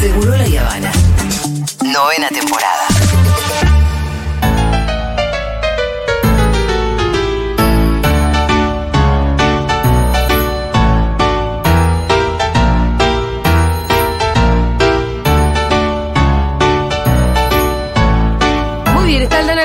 Seguro 0.00 0.36
la 0.36 0.44
Habana. 0.60 0.92
Novena 1.82 2.28
temporada. 2.28 3.07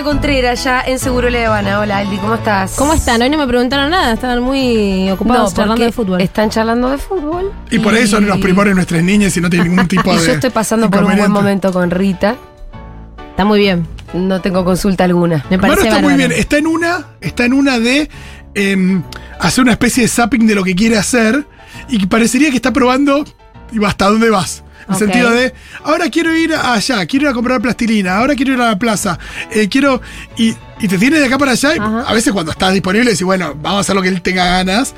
Contreras 0.04 0.64
ya 0.64 0.82
en 0.82 1.00
Seguro 1.00 1.30
La 1.30 1.48
Habana. 1.48 1.80
Hola 1.80 2.00
Aldi, 2.00 2.18
¿cómo 2.18 2.36
estás? 2.36 2.74
¿Cómo 2.76 2.94
están? 2.94 3.22
Hoy 3.22 3.30
no 3.30 3.38
me 3.38 3.48
preguntaron 3.48 3.90
nada, 3.90 4.14
estaban 4.14 4.42
muy 4.42 5.10
ocupados 5.10 5.52
No, 5.52 5.58
charlando 5.58 5.86
de 5.86 5.92
fútbol. 5.92 6.22
Están 6.22 6.50
charlando 6.50 6.90
de 6.90 6.98
fútbol. 6.98 7.54
Y 7.72 7.80
por 7.80 7.96
eso 7.96 8.20
nos 8.20 8.40
primores 8.40 8.76
nuestras 8.76 9.02
niñas 9.02 9.36
y 9.38 9.42
no 9.42 9.50
tiene 9.50 9.70
ningún 9.70 9.88
tipo 9.88 10.12
Y 10.14 10.18
de. 10.18 10.26
yo 10.28 10.32
estoy 10.34 10.50
pasando 10.50 10.90
por 10.90 11.06
un 11.06 11.18
buen 11.18 11.32
momento 11.32 11.72
con 11.72 11.90
Rita. 11.90 12.36
Está 13.30 13.46
muy 13.46 13.60
bien. 13.60 13.88
No 14.14 14.42
tengo 14.42 14.66
consulta 14.66 15.06
alguna. 15.06 15.46
Me 15.50 15.58
parece 15.58 15.88
está 15.88 16.02
muy 16.02 16.16
bien. 16.16 16.32
Está 16.32 16.58
en 16.58 16.68
una, 16.68 17.06
está 17.22 17.46
en 17.46 17.54
una 17.54 17.80
de 17.80 18.10
em, 18.56 19.04
hacer 19.40 19.64
una 19.64 19.72
especie 19.72 20.04
de 20.04 20.10
zapping 20.10 20.46
de 20.46 20.56
lo 20.56 20.64
que 20.64 20.76
quiere 20.76 20.98
hacer 20.98 21.48
y 21.88 22.06
parecería 22.08 22.50
que 22.50 22.58
está 22.58 22.74
probando 22.74 23.24
y 23.72 23.80
va 23.80 23.88
hasta 23.88 24.10
dónde 24.10 24.30
vas. 24.30 24.63
En 24.88 24.94
el 24.94 25.00
sentido 25.00 25.32
de, 25.32 25.54
ahora 25.84 26.10
quiero 26.10 26.36
ir 26.36 26.54
allá, 26.54 27.06
quiero 27.06 27.26
ir 27.26 27.32
a 27.32 27.34
comprar 27.34 27.62
plastilina, 27.62 28.18
ahora 28.18 28.36
quiero 28.36 28.54
ir 28.54 28.62
a 28.62 28.68
la 28.68 28.80
plaza, 28.80 29.18
eh, 29.52 29.68
quiero. 29.70 30.02
Y, 30.38 30.56
y 30.80 30.88
te 30.88 30.98
tiene 30.98 31.20
de 31.20 31.28
acá 31.28 31.38
para 31.38 31.52
allá. 31.52 31.76
y 31.76 31.80
a 31.80 32.12
veces 32.14 32.34
cuando 32.34 32.52
estás 32.52 32.74
disponible 32.74 33.12
decís, 33.12 33.24
bueno, 33.24 33.56
vamos 33.56 33.78
a 33.78 33.80
hacer 33.82 33.96
lo 33.96 34.02
que 34.02 34.10
él 34.10 34.22
tenga 34.22 34.46
ganas. 34.46 34.94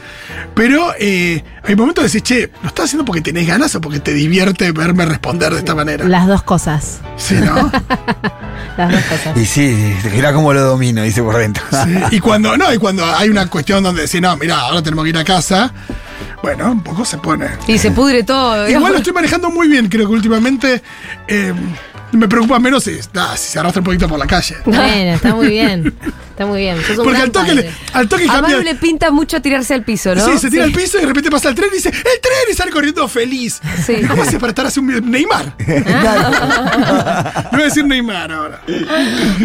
Pero 0.56 0.94
eh, 1.00 1.44
hay 1.64 1.76
momentos 1.76 2.02
de 2.04 2.08
decir, 2.08 2.22
che, 2.24 2.52
¿lo 2.64 2.70
estás 2.70 2.86
haciendo 2.86 3.06
porque 3.06 3.22
tenés 3.22 3.48
ganas 3.48 3.76
o 3.76 3.82
porque 3.82 4.00
te 4.00 4.14
divierte 4.14 4.72
verme 4.72 5.06
responder 5.06 5.54
de 5.54 5.60
esta 5.60 5.76
manera? 5.76 6.06
Las 6.06 6.28
dos 6.28 6.42
cosas. 6.44 7.02
Sí, 7.18 7.36
¿no? 7.36 7.72
Las 8.77 8.92
dos 8.92 9.04
cosas. 9.04 9.38
Y 9.38 9.46
sí, 9.46 9.96
mira 10.12 10.34
cómo 10.34 10.54
lo 10.54 10.62
domino, 10.62 11.04
dice 11.04 11.22
por 11.22 11.38
dentro. 11.38 11.64
Sí, 11.72 11.94
Y 12.12 12.20
cuando, 12.20 12.58
no, 12.58 12.74
y 12.74 12.77
cuando 12.77 13.05
hay 13.05 13.30
una 13.30 13.48
cuestión 13.48 13.84
donde 13.84 14.04
decís, 14.04 14.22
no, 14.22 14.36
mira, 14.38 14.60
ahora 14.60 14.82
tenemos 14.82 15.04
que 15.04 15.10
ir 15.10 15.18
a 15.18 15.24
casa, 15.24 15.72
bueno, 16.41 16.71
un 16.71 16.82
poco 16.82 17.05
se 17.05 17.18
pone. 17.18 17.48
Y 17.68 17.77
se 17.77 17.91
pudre 17.91 18.24
todo. 18.24 18.68
Igual 18.70 18.94
lo 18.94 18.98
estoy 18.99 19.13
manejando 19.13 19.49
muy 19.49 19.68
bien, 19.68 19.88
creo 19.90 20.08
que 20.08 20.13
últimamente 20.13 20.82
eh, 21.27 21.54
me 22.16 22.27
preocupa 22.27 22.60
menos 22.60 22.84
si, 22.84 22.96
si 22.96 23.02
se 23.38 23.60
arrastra 23.60 23.80
un 23.82 23.85
poquito 23.85 24.08
por 24.08 24.18
la 24.20 24.27
calle. 24.27 24.55
Bueno, 24.66 25.13
está 25.13 25.34
muy 25.35 25.48
bien. 25.48 25.94
Está 26.35 26.46
muy 26.48 26.60
bien. 26.60 26.76
Sos 26.82 26.90
un 26.98 27.05
Porque 27.05 27.12
gran 27.12 27.21
al 27.21 27.32
toque, 27.32 27.48
padre. 27.48 27.62
le- 27.62 27.71
al 27.94 28.10
toque 28.10 28.24
A 28.26 28.27
cambia. 28.41 28.58
Le 28.58 28.76
pinta 28.76 29.10
mucho 29.10 29.41
tirarse 29.41 29.74
al 29.74 29.84
piso, 29.84 30.13
¿no? 30.13 30.26
Sí, 30.26 30.38
se 30.38 30.49
tira 30.49 30.66
al 30.66 30.74
piso 30.74 30.98
y 30.98 30.99
de 31.02 31.08
repente 31.08 31.32
pasa 31.32 31.48
el 31.48 31.55
tren 31.55 31.70
y 31.71 31.76
dice, 31.76 31.88
¡el 31.88 31.93
tren! 32.04 32.34
Y 32.52 32.54
sale 32.54 32.71
corriendo 32.74 33.08
feliz. 33.08 33.62
Sí. 33.86 34.02
¿Cómo 34.05 34.21
hace 34.21 34.38
para 34.38 34.49
estar 34.49 34.66
así 34.66 34.82
un 34.82 34.88
Neymar? 35.10 35.54
no 35.66 37.49
voy 37.52 37.62
a 37.62 37.63
decir 37.63 37.86
Neymar 37.86 38.32
ahora. 38.34 38.60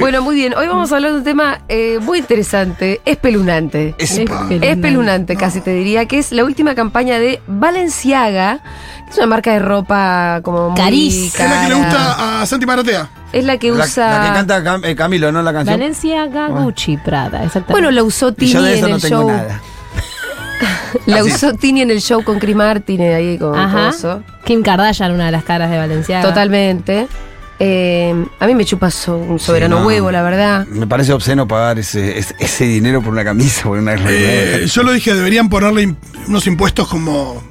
Bueno, 0.01 0.21
muy 0.23 0.35
bien. 0.35 0.53
Hoy 0.55 0.67
vamos 0.67 0.91
a 0.91 0.97
hablar 0.97 1.13
de 1.13 1.19
un 1.19 1.23
tema 1.25 1.61
eh, 1.69 2.01
muy 2.03 2.19
interesante, 2.19 3.01
espeluznante. 3.05 3.95
Es- 3.99 4.11
Espeluznante. 4.19 4.71
Espeluznante, 4.73 5.37
casi 5.37 5.61
te 5.61 5.73
diría, 5.73 6.07
que 6.07 6.19
es 6.19 6.33
la 6.33 6.45
última 6.45 6.75
campaña 6.75 7.21
de 7.21 7.41
Balenciaga, 7.47 8.63
que 9.00 9.00
es 9.11 9.17
una 9.19 9.27
marca 9.27 9.53
de 9.53 9.59
ropa 9.59 10.41
como 10.43 10.71
muy 10.71 10.81
Carísima. 10.81 11.27
Es 11.27 11.39
la 11.51 11.63
que 11.63 11.69
le 11.69 11.75
cara. 11.75 11.77
gusta 11.85 12.41
a 12.43 12.47
Santi 12.47 12.67
Maratea. 12.67 13.09
Es 13.33 13.45
la 13.45 13.59
que 13.59 13.71
La, 13.71 13.85
usa. 13.85 14.19
la 14.19 14.27
que 14.29 14.33
canta 14.35 14.63
Cam- 14.65 14.85
eh, 14.85 14.95
Camilo, 14.97 15.31
¿no? 15.33 15.43
La 15.43 15.53
canción. 15.53 15.79
Valenciaga, 15.79 16.49
Gucci, 16.49 16.97
Prada, 16.97 17.39
exactamente. 17.45 17.73
Bueno, 17.73 17.91
la 17.91 18.03
usó 18.03 18.29
y 18.31 18.33
Tini 18.35 18.53
yo 18.53 18.63
de 18.63 18.73
en 18.73 18.79
eso 18.79 18.89
no 18.89 18.95
el 18.97 19.01
tengo 19.03 19.21
show. 19.23 19.29
nada. 19.31 19.61
La 21.07 21.21
Así. 21.21 21.31
usó 21.31 21.55
Tini 21.55 21.83
en 21.83 21.91
el 21.91 22.01
show 22.01 22.23
con 22.25 22.39
Chris 22.39 22.57
Martin 22.57 23.01
eh, 23.01 23.15
ahí 23.15 23.39
con 23.39 23.57
Ajá. 23.59 23.87
coso. 23.93 24.23
Kim 24.45 24.63
Kardashian, 24.63 25.13
una 25.13 25.27
de 25.27 25.33
las 25.33 25.45
caras 25.45 25.71
de 25.71 25.79
Valenciaga. 25.79 26.27
Totalmente. 26.29 27.07
Eh, 27.61 28.27
a 28.41 28.47
mí 28.47 28.55
me 28.55 28.65
chupa 28.65 28.91
so- 28.91 29.17
un 29.19 29.39
soberano 29.39 29.77
Sí, 29.77 29.81
no. 29.83 29.87
huevo, 29.87 30.11
la 30.11 30.23
verdad. 30.23 30.67
Me 30.67 30.87
parece 30.87 31.13
obsceno 31.13 31.47
pagar 31.47 31.79
ese, 31.79 32.19
ese, 32.19 32.35
ese 32.39 32.65
dinero 32.65 33.03
por 33.03 33.13
una 33.13 33.23
camisa, 33.25 33.65
por 33.65 33.79
una 33.79 33.95
Eh, 33.99 34.67
yo 34.67 34.83
lo 34.83 34.93
dije, 34.93 35.15
deberían 35.15 35.49
ponerle 35.49 35.95
unos 36.27 36.47
impuestos 36.47 36.89
como. 36.89 37.43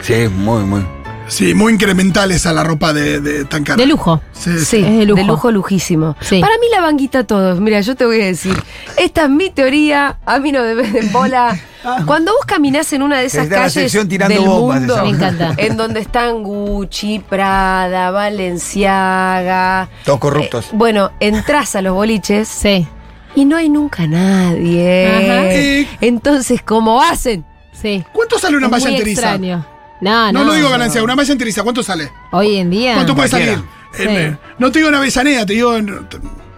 Sí, 0.00 0.28
muy, 0.28 0.64
muy. 0.64 0.86
Sí, 1.26 1.52
muy 1.52 1.74
incrementales 1.74 2.46
a 2.46 2.54
la 2.54 2.64
ropa 2.64 2.94
de, 2.94 3.20
de 3.20 3.44
tan 3.44 3.62
cara. 3.62 3.76
De 3.76 3.84
lujo. 3.86 4.22
Sí, 4.32 4.58
Sí, 4.60 4.78
Es 4.78 4.98
de 4.98 5.04
lujo. 5.04 5.50
lujísimo. 5.50 6.16
Sí. 6.22 6.40
Para 6.40 6.54
mí 6.54 6.66
la 6.72 6.80
banquita 6.80 7.24
todos. 7.24 7.60
Mira, 7.60 7.82
yo 7.82 7.94
te 7.96 8.06
voy 8.06 8.22
a 8.22 8.24
decir, 8.24 8.54
esta 8.96 9.24
es 9.24 9.28
mi 9.30 9.50
teoría, 9.50 10.16
a 10.24 10.38
mí 10.38 10.52
no 10.52 10.62
me 10.62 10.74
den 10.74 11.12
bola. 11.12 11.58
Cuando 12.06 12.32
vos 12.32 12.46
caminás 12.46 12.90
en 12.94 13.02
una 13.02 13.18
de 13.18 13.26
esas 13.26 13.46
calles 13.48 13.72
sección 13.74 14.08
tirando 14.08 14.34
del 14.40 14.48
bombas, 14.48 14.78
mundo, 14.78 14.94
esa. 14.94 15.02
Me 15.04 15.10
encanta. 15.10 15.54
en 15.58 15.76
donde 15.76 16.00
están 16.00 16.42
Gucci, 16.42 17.18
Prada, 17.18 18.10
Balenciaga, 18.10 19.88
Todos 20.06 20.18
corruptos. 20.20 20.66
eh, 20.66 20.70
bueno, 20.72 21.10
entras 21.20 21.76
a 21.76 21.82
los 21.82 21.92
boliches 21.94 22.48
Sí, 22.48 22.86
y 23.34 23.44
no 23.44 23.56
hay 23.56 23.68
nunca 23.68 24.06
nadie. 24.06 25.06
Ajá. 25.08 25.50
Eh. 25.52 25.88
Entonces, 26.00 26.62
¿cómo 26.62 27.02
hacen? 27.02 27.44
sí. 27.72 28.02
¿Cuánto 28.12 28.38
sale 28.38 28.56
una 28.56 28.66
Es 28.66 28.72
malla 28.72 28.84
muy 28.86 28.94
enteriza? 28.94 29.20
extraño. 29.20 29.66
No, 30.00 30.32
no. 30.32 30.40
No, 30.40 30.44
lo 30.44 30.54
digo 30.54 30.70
ganancia, 30.70 31.02
una 31.02 31.16
malla 31.16 31.32
enteriza, 31.32 31.62
¿cuánto 31.62 31.82
sale? 31.82 32.10
Hoy 32.30 32.56
en 32.56 32.70
día. 32.70 32.94
¿Cuánto 32.94 33.14
puede 33.16 33.28
salir? 33.28 33.48
En, 33.48 33.62
Sí. 33.92 34.04
eh, 34.06 34.36
no 34.58 34.70
te 34.70 34.78
digo 34.80 34.88
una 34.90 34.98
Avellaneda, 34.98 35.46
te 35.46 35.54
digo 35.54 35.76
en- 35.76 36.06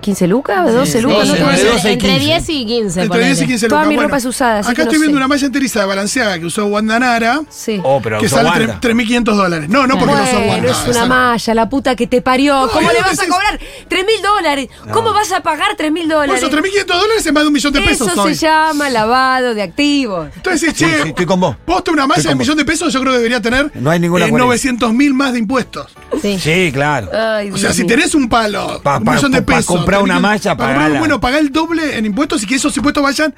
¿15 0.00 0.27
lucas? 0.27 0.71
¿12 0.72 0.87
Sí, 0.87 1.00
lucas? 1.00 1.27
No 1.28 1.34
decir. 1.34 1.66
12 1.66 1.88
y 1.88 1.93
entre 1.93 2.09
15. 2.09 2.25
10 2.25 2.49
y 2.49 2.66
15. 2.66 3.03
entre 3.03 3.25
10 3.25 3.41
y 3.43 3.47
15 3.47 3.69
Toda 3.69 3.81
lucas. 3.81 3.88
mi 3.88 3.94
Bueno, 3.97 4.09
ropa 4.09 4.16
es 4.19 4.25
usada, 4.25 4.59
Acá 4.61 4.71
que 4.72 4.77
no 4.78 4.83
estoy 4.84 4.99
viendo 4.99 5.15
sé. 5.15 5.16
una 5.19 5.28
malla 5.28 5.47
enteriza 5.47 5.81
de 5.81 5.87
Balenciaga 5.87 6.38
que 6.38 6.47
usó 6.47 6.66
Wanda 6.66 6.99
Nara, 6.99 7.41
Sí. 7.50 7.81
Oh, 7.84 8.00
pero 8.03 8.19
que 8.19 8.28
sale 8.28 8.49
Wanda. 8.50 8.81
tre- 8.81 8.94
3.500 8.94 9.37
dólares. 9.37 9.69
No, 9.69 9.87
no 9.87 9.99
porque 9.99 10.15
no 10.15 10.22
usó 10.22 10.33
Bueno, 10.33 10.53
Wanda. 10.53 10.71
es 10.71 10.97
una 10.97 11.06
malla, 11.06 11.55
la 11.55 11.69
puta 11.69 11.97
que 11.97 12.06
te 12.06 12.22
parió. 12.22 12.66
No, 12.66 12.69
¿Cómo 12.71 12.91
le 12.93 13.00
vas 13.00 13.19
a 13.19 13.27
cobrar 13.27 13.59
3 13.88 14.05
mil 14.06 14.22
dólares? 14.22 14.69
¿Cómo 14.93 15.12
vas 15.12 15.31
a 15.33 15.41
pagar 15.43 15.69
3 15.77 15.93
mil 15.93 16.09
Por 16.09 16.17
dólares? 16.17 16.43
eso, 16.43 16.50
3.500 16.50 16.87
dólares 17.00 17.27
es 17.27 17.32
más 17.32 17.43
de 17.43 17.47
un 17.49 17.53
millón 17.53 17.72
de 17.72 17.81
pesos 17.82 18.09
Eso 18.12 18.22
hoy. 18.22 18.34
se 18.34 18.47
llama 18.47 18.88
lavado 18.91 19.55
de 19.55 19.62
activos. 19.62 20.28
Entonces, 20.37 20.75
che, 20.75 20.87
sí, 21.03 21.09
estoy 21.09 21.27
con 21.27 21.41
vos. 21.41 21.56
poste 21.65 21.91
una 21.91 22.06
malla 22.06 22.19
Estoy 22.19 22.31
de 22.31 22.34
un 22.34 22.38
millón 22.38 22.56
de 22.56 22.65
pesos, 22.65 22.93
yo 22.93 23.00
creo 23.00 23.12
que 23.12 23.19
debería 23.19 23.41
tener 23.41 23.71
No 23.75 23.91
hay 23.91 24.00
ninguna 24.00 24.27
eh, 24.27 24.31
coherencia. 24.31 24.47
900 24.72 24.93
mil 24.93 25.15
más 25.15 25.32
de 25.32 25.38
impuestos. 25.41 25.87
Sí. 26.21 26.71
Claro. 26.72 27.09
O 27.53 27.59
sea, 27.59 27.72
si 27.72 27.84
tenés 27.87 28.15
un 28.15 28.28
palo, 28.28 28.81
Pa- 28.82 28.99
un 28.99 29.05
millón 29.05 29.32
de 29.32 29.43
pesos. 29.43 29.84
Comprar 29.99 30.03
una 30.03 30.21
malla, 30.21 30.56
para. 30.56 30.99
Bueno, 30.99 31.21
pagar 31.21 31.41
el 31.41 31.53
doble 31.53 31.97
en 31.99 32.06
impuestos 32.06 32.43
y 32.43 32.47
que 32.47 32.55
esos 32.56 32.77
impuestos 32.77 33.03
vayan 33.03 33.34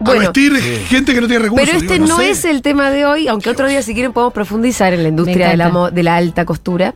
Bueno, 0.00 0.20
a 0.20 0.24
vestir 0.24 0.52
gente 0.88 1.14
que 1.14 1.20
no 1.20 1.26
tiene 1.26 1.44
recursos. 1.44 1.68
Pero 1.68 1.80
Digo, 1.80 1.94
este 1.94 2.06
no, 2.06 2.18
sé. 2.18 2.30
es 2.30 2.44
el 2.44 2.62
tema 2.62 2.90
de 2.90 3.04
hoy, 3.04 3.28
aunque 3.28 3.50
otro 3.50 3.66
día 3.66 3.82
si 3.82 3.94
quieren 3.94 4.12
podemos 4.12 4.32
profundizar 4.32 4.92
en 4.92 5.02
la 5.02 5.08
industria 5.08 5.48
de 5.50 5.56
la, 5.56 5.90
de 5.90 6.02
la 6.02 6.16
alta 6.16 6.44
costura. 6.44 6.94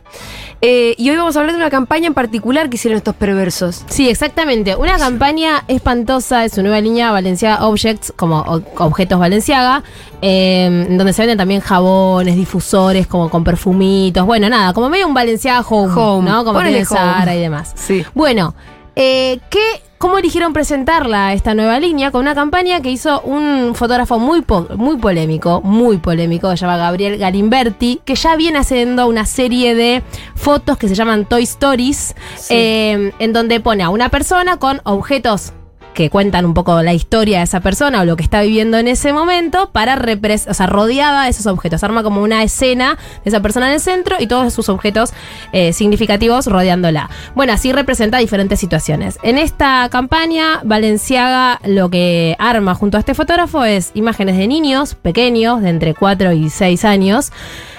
Eh, 0.63 0.93
y 0.99 1.09
hoy 1.09 1.15
vamos 1.15 1.35
a 1.35 1.39
hablar 1.39 1.55
de 1.55 1.61
una 1.61 1.71
campaña 1.71 2.05
en 2.05 2.13
particular 2.13 2.69
que 2.69 2.75
hicieron 2.75 2.97
estos 2.97 3.15
perversos. 3.15 3.83
Sí, 3.89 4.07
exactamente. 4.09 4.75
Una 4.75 4.99
campaña 4.99 5.63
espantosa 5.67 6.41
de 6.41 6.49
su 6.49 6.61
nueva 6.61 6.79
línea 6.79 7.11
Valenciaga 7.11 7.65
Objects, 7.65 8.13
como 8.15 8.41
objetos 8.77 9.19
Valenciaga, 9.19 9.83
eh, 10.21 10.85
en 10.87 10.97
donde 10.99 11.13
se 11.13 11.23
venden 11.23 11.39
también 11.39 11.61
jabones, 11.61 12.35
difusores, 12.35 13.07
como 13.07 13.29
con 13.29 13.43
perfumitos. 13.43 14.23
Bueno, 14.25 14.49
nada, 14.49 14.73
como 14.73 14.89
medio 14.89 15.07
un 15.07 15.15
Valenciaga 15.15 15.61
Home, 15.67 15.93
Home. 15.95 16.29
¿no? 16.29 16.45
Como 16.45 16.61
tiene 16.61 16.85
Zara 16.85 17.23
home. 17.23 17.37
y 17.37 17.39
demás. 17.39 17.71
Sí. 17.75 18.05
Bueno, 18.13 18.53
eh, 18.95 19.39
¿qué, 19.49 19.81
¿cómo 20.01 20.17
eligieron 20.17 20.51
presentarla 20.51 21.31
esta 21.31 21.53
nueva 21.53 21.79
línea? 21.79 22.09
Con 22.11 22.21
una 22.21 22.33
campaña 22.35 22.81
que 22.81 22.89
hizo 22.89 23.21
un 23.21 23.75
fotógrafo 23.75 24.17
muy, 24.19 24.41
po- 24.41 24.67
muy 24.75 24.97
polémico, 24.97 25.61
muy 25.61 25.97
polémico, 25.97 26.49
que 26.49 26.57
se 26.57 26.61
llama 26.65 26.75
Gabriel 26.77 27.17
Galimberti, 27.19 28.01
que 28.03 28.15
ya 28.15 28.35
viene 28.35 28.57
haciendo 28.57 29.07
una 29.07 29.25
serie 29.27 29.75
de 29.75 30.01
fotos 30.35 30.77
que 30.77 30.87
se 30.89 30.95
llaman 30.95 31.25
Toy 31.25 31.43
Stories, 31.43 32.15
Sí. 32.35 32.53
eh, 32.55 33.13
en 33.19 33.31
donde 33.33 33.59
pone 33.59 33.83
a 33.83 33.89
una 33.89 34.09
persona 34.09 34.57
con 34.57 34.81
objetos 34.83 35.53
que 35.93 36.09
cuentan 36.09 36.45
un 36.45 36.53
poco 36.53 36.81
la 36.81 36.93
historia 36.93 37.39
de 37.39 37.43
esa 37.43 37.59
persona 37.59 38.01
o 38.01 38.05
lo 38.05 38.15
que 38.15 38.23
está 38.23 38.41
viviendo 38.41 38.77
en 38.77 38.87
ese 38.87 39.13
momento 39.13 39.69
para 39.71 39.95
repres 39.95 40.47
o 40.47 40.53
sea, 40.53 40.67
rodeada 40.67 41.23
de 41.23 41.29
esos 41.29 41.47
objetos. 41.47 41.83
Arma 41.83 42.03
como 42.03 42.21
una 42.21 42.43
escena 42.43 42.97
de 43.23 43.29
esa 43.29 43.41
persona 43.41 43.67
en 43.67 43.73
el 43.73 43.79
centro 43.79 44.17
y 44.19 44.27
todos 44.27 44.53
sus 44.53 44.69
objetos 44.69 45.13
eh, 45.51 45.73
significativos 45.73 46.47
rodeándola. 46.47 47.09
Bueno, 47.35 47.53
así 47.53 47.71
representa 47.71 48.17
diferentes 48.17 48.59
situaciones. 48.59 49.17
En 49.23 49.37
esta 49.37 49.89
campaña, 49.89 50.61
Valenciaga 50.63 51.59
lo 51.65 51.89
que 51.89 52.35
arma 52.39 52.75
junto 52.75 52.97
a 52.97 52.99
este 52.99 53.13
fotógrafo 53.13 53.63
es 53.63 53.91
imágenes 53.93 54.37
de 54.37 54.47
niños 54.47 54.95
pequeños, 54.95 55.61
de 55.61 55.69
entre 55.69 55.93
4 55.93 56.33
y 56.33 56.49
6 56.49 56.85
años, 56.85 57.31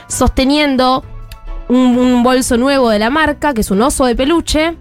sosteniendo 0.08 1.04
un 1.68 2.22
bolso 2.22 2.58
nuevo 2.58 2.90
de 2.90 2.98
la 2.98 3.08
marca, 3.08 3.54
que 3.54 3.62
es 3.62 3.70
un 3.70 3.80
oso 3.80 4.04
de 4.04 4.14
peluche, 4.14 4.76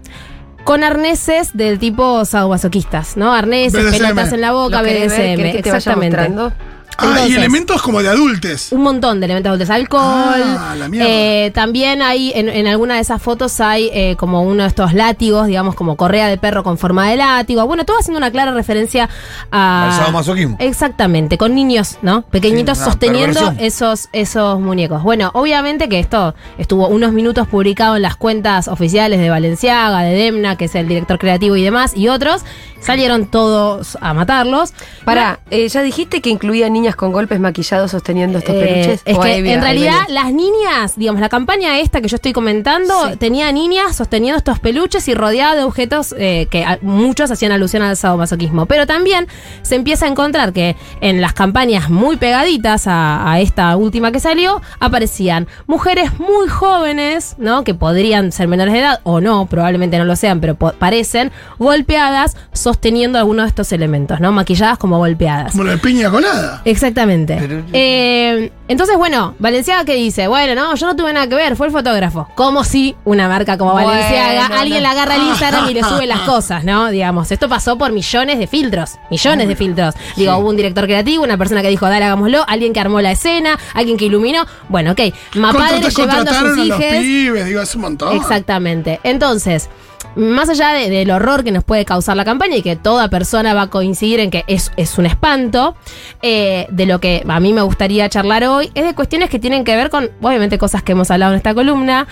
con 0.64 0.84
arneses 0.84 1.56
del 1.56 1.78
tipo 1.78 2.24
sadomasoquistas, 2.24 3.16
¿no? 3.16 3.32
Arneses, 3.32 3.84
BDSM. 3.84 3.98
pelotas 3.98 4.32
en 4.32 4.40
la 4.40 4.52
boca. 4.52 4.82
BDSM, 4.82 5.36
¿Querés 5.36 5.56
que 5.56 5.62
te 5.62 5.70
vaya 5.70 5.78
exactamente. 5.78 6.52
Ah, 6.98 7.04
y 7.04 7.08
Entonces, 7.08 7.36
elementos 7.36 7.82
como 7.82 8.02
de 8.02 8.08
adultes. 8.08 8.70
un 8.72 8.82
montón 8.82 9.20
de 9.20 9.26
elementos 9.26 9.48
adultos. 9.50 9.70
Alcohol. 9.70 10.02
Ah, 10.04 10.74
la 10.78 10.88
mierda. 10.88 11.08
eh, 11.08 11.50
también 11.54 12.02
hay, 12.02 12.32
en, 12.34 12.48
en 12.48 12.66
alguna 12.66 12.94
de 12.96 13.00
esas 13.00 13.20
fotos 13.20 13.60
hay 13.60 13.90
eh, 13.92 14.16
como 14.18 14.42
uno 14.42 14.62
de 14.62 14.68
estos 14.68 14.92
látigos, 14.94 15.46
digamos, 15.46 15.74
como 15.74 15.96
correa 15.96 16.28
de 16.28 16.36
perro 16.38 16.62
con 16.62 16.78
forma 16.78 17.08
de 17.08 17.16
látigo. 17.16 17.66
Bueno, 17.66 17.84
todo 17.84 17.98
haciendo 17.98 18.18
una 18.18 18.30
clara 18.30 18.52
referencia 18.52 19.08
a. 19.50 19.86
Al 19.86 19.92
sadomasoquismo. 19.92 20.56
Exactamente, 20.60 21.38
con 21.38 21.54
niños, 21.54 21.98
¿no? 22.02 22.22
Pequeñitos 22.22 22.78
Sí, 22.78 22.84
sosteniendo 22.84 23.40
perversión. 23.40 23.64
esos, 23.66 24.08
esos 24.12 24.60
muñecos. 24.60 25.02
Bueno, 25.02 25.30
obviamente 25.34 25.88
que 25.88 25.98
esto 25.98 26.34
estuvo 26.58 26.88
unos 26.88 27.12
minutos 27.12 27.48
publicado 27.48 27.96
en 27.96 28.02
las 28.02 28.16
cuentas 28.16 28.68
oficiales 28.68 29.18
de 29.20 29.30
Valenciaga, 29.30 30.00
de 30.02 30.14
Demna, 30.14 30.56
que 30.56 30.66
es 30.66 30.74
el 30.74 30.88
director 30.88 31.18
creativo 31.18 31.56
y 31.56 31.62
demás, 31.64 31.92
y 31.96 32.08
otros. 32.08 32.42
Salieron 32.80 33.26
todos 33.26 33.96
a 34.00 34.12
matarlos. 34.12 34.72
Pará, 35.04 35.38
eh, 35.50 35.68
¿ya 35.68 35.82
dijiste 35.82 36.20
que 36.20 36.30
incluía 36.30 36.68
niñas 36.82 36.96
con 36.96 37.12
golpes 37.12 37.38
maquillados 37.38 37.92
sosteniendo 37.92 38.38
estos 38.38 38.54
Eh, 38.56 38.58
peluches? 38.60 39.02
es 39.04 39.16
¿O 39.16 39.20
que 39.20 39.36
en 39.52 39.60
realidad 39.62 40.00
las 40.08 40.32
niñas, 40.32 40.94
digamos, 40.96 41.20
la 41.20 41.28
campaña 41.28 41.78
esta 41.78 42.00
que 42.00 42.08
yo 42.08 42.16
estoy 42.16 42.32
comentando, 42.32 42.92
Sí. 43.10 43.16
tenía 43.18 43.50
niñas 43.52 43.94
sosteniendo 43.96 44.36
estos 44.38 44.58
peluches 44.58 45.06
y 45.08 45.14
rodeada 45.14 45.54
de 45.54 45.62
objetos 45.62 46.14
eh, 46.18 46.48
que 46.50 46.64
a- 46.64 46.78
muchos 46.82 47.30
hacían 47.30 47.52
alusión 47.52 47.82
al 47.82 47.96
sadomasoquismo. 47.96 48.66
Pero 48.66 48.86
también 48.86 49.28
se 49.62 49.76
empieza 49.76 50.06
a 50.06 50.08
encontrar 50.08 50.52
que 50.52 50.76
en 51.00 51.20
las 51.20 51.32
campañas 51.34 51.88
muy 51.88 52.16
pegaditas 52.16 52.86
a, 52.88 53.30
a 53.30 53.40
esta 53.40 53.76
última 53.76 54.10
que 54.10 54.18
salió, 54.20 54.60
aparecían 54.80 55.46
mujeres 55.68 56.18
muy 56.18 56.48
jóvenes, 56.48 57.36
¿no? 57.38 57.62
Que 57.64 57.74
podrían 57.74 58.32
ser 58.32 58.48
menores 58.48 58.74
de 58.74 58.80
edad 58.80 59.00
o 59.04 59.20
no, 59.20 59.46
probablemente 59.46 59.98
no 59.98 60.04
lo 60.04 60.16
sean, 60.16 60.40
pero 60.40 60.56
parecen 60.56 61.30
golpeadas 61.58 62.36
sosteniendo 62.52 63.18
algunos 63.18 63.44
de 63.44 63.48
estos 63.48 63.72
elementos, 63.72 64.20
¿no? 64.20 64.32
Maquilladas 64.32 64.78
como 64.78 64.98
golpeadas. 64.98 65.52
Como 65.52 65.64
de 65.64 65.78
piña 65.78 66.10
colada. 66.10 66.60
Exactamente. 66.72 67.36
Pero- 67.38 67.62
Eh, 67.72 68.50
entonces, 68.68 68.96
bueno, 68.96 69.34
Valenciaga 69.38 69.84
que 69.84 69.94
dice, 69.94 70.26
bueno, 70.28 70.54
no, 70.54 70.74
yo 70.74 70.86
no 70.86 70.96
tuve 70.96 71.12
nada 71.12 71.26
que 71.28 71.34
ver, 71.34 71.54
fue 71.56 71.66
el 71.66 71.72
fotógrafo. 71.72 72.28
Como 72.34 72.64
si 72.64 72.96
una 73.04 73.28
marca 73.28 73.58
como 73.58 73.72
Bueno, 73.72 73.88
Valenciaga, 73.88 74.48
no. 74.48 74.54
alguien 74.56 74.82
la 74.82 74.90
agarra 74.92 75.14
al 75.16 75.22
Instagram 75.22 75.68
y 75.70 75.74
le 75.74 75.82
sube 75.84 76.06
las 76.06 76.20
cosas, 76.28 76.64
¿no? 76.64 76.90
Digamos, 76.90 77.30
esto 77.30 77.48
pasó 77.48 77.76
por 77.76 77.92
millones 77.92 78.38
de 78.38 78.46
filtros, 78.46 78.92
millones 79.10 79.48
de 79.48 79.56
filtros. 79.56 79.94
Digo, 80.16 80.36
hubo 80.38 80.48
un 80.48 80.56
director 80.56 80.84
creativo, 80.84 81.22
una 81.24 81.36
persona 81.36 81.62
que 81.62 81.68
dijo, 81.68 81.86
dale, 81.88 82.04
hagámoslo, 82.06 82.44
alguien 82.48 82.72
que 82.72 82.80
armó 82.80 83.00
la 83.00 83.12
escena, 83.12 83.58
alguien 83.74 83.96
que 83.96 84.06
iluminó. 84.06 84.46
Bueno, 84.68 84.92
ok, 84.92 85.00
Mapadre 85.34 85.88
llevando 85.90 86.30
a 86.30 86.34
sus 86.34 86.58
hijos. 86.58 86.78
digo, 86.80 87.60
es 87.60 87.74
un 87.74 87.80
montón. 87.82 88.16
Exactamente. 88.16 89.00
Entonces, 89.04 89.68
más 90.16 90.48
allá 90.48 90.72
de- 90.72 90.90
del 90.90 91.10
horror 91.10 91.44
que 91.44 91.52
nos 91.52 91.64
puede 91.64 91.84
causar 91.84 92.16
la 92.16 92.24
campaña 92.24 92.56
y 92.56 92.62
que 92.62 92.76
toda 92.76 93.08
persona 93.08 93.54
va 93.54 93.62
a 93.62 93.70
coincidir 93.70 94.20
en 94.20 94.30
que 94.30 94.44
es, 94.46 94.72
es 94.76 94.98
un 94.98 95.06
espanto, 95.06 95.74
eh, 96.22 96.66
de 96.70 96.86
lo 96.86 97.00
que 97.00 97.24
a 97.26 97.40
mí 97.40 97.52
me 97.52 97.62
gustaría 97.62 98.08
charlar 98.08 98.44
hoy 98.44 98.70
es 98.74 98.84
de 98.84 98.94
cuestiones 98.94 99.30
que 99.30 99.38
tienen 99.38 99.64
que 99.64 99.74
ver 99.76 99.90
con, 99.90 100.10
obviamente, 100.20 100.58
cosas 100.58 100.82
que 100.82 100.92
hemos 100.92 101.10
hablado 101.10 101.32
en 101.32 101.36
esta 101.38 101.54
columna. 101.54 102.06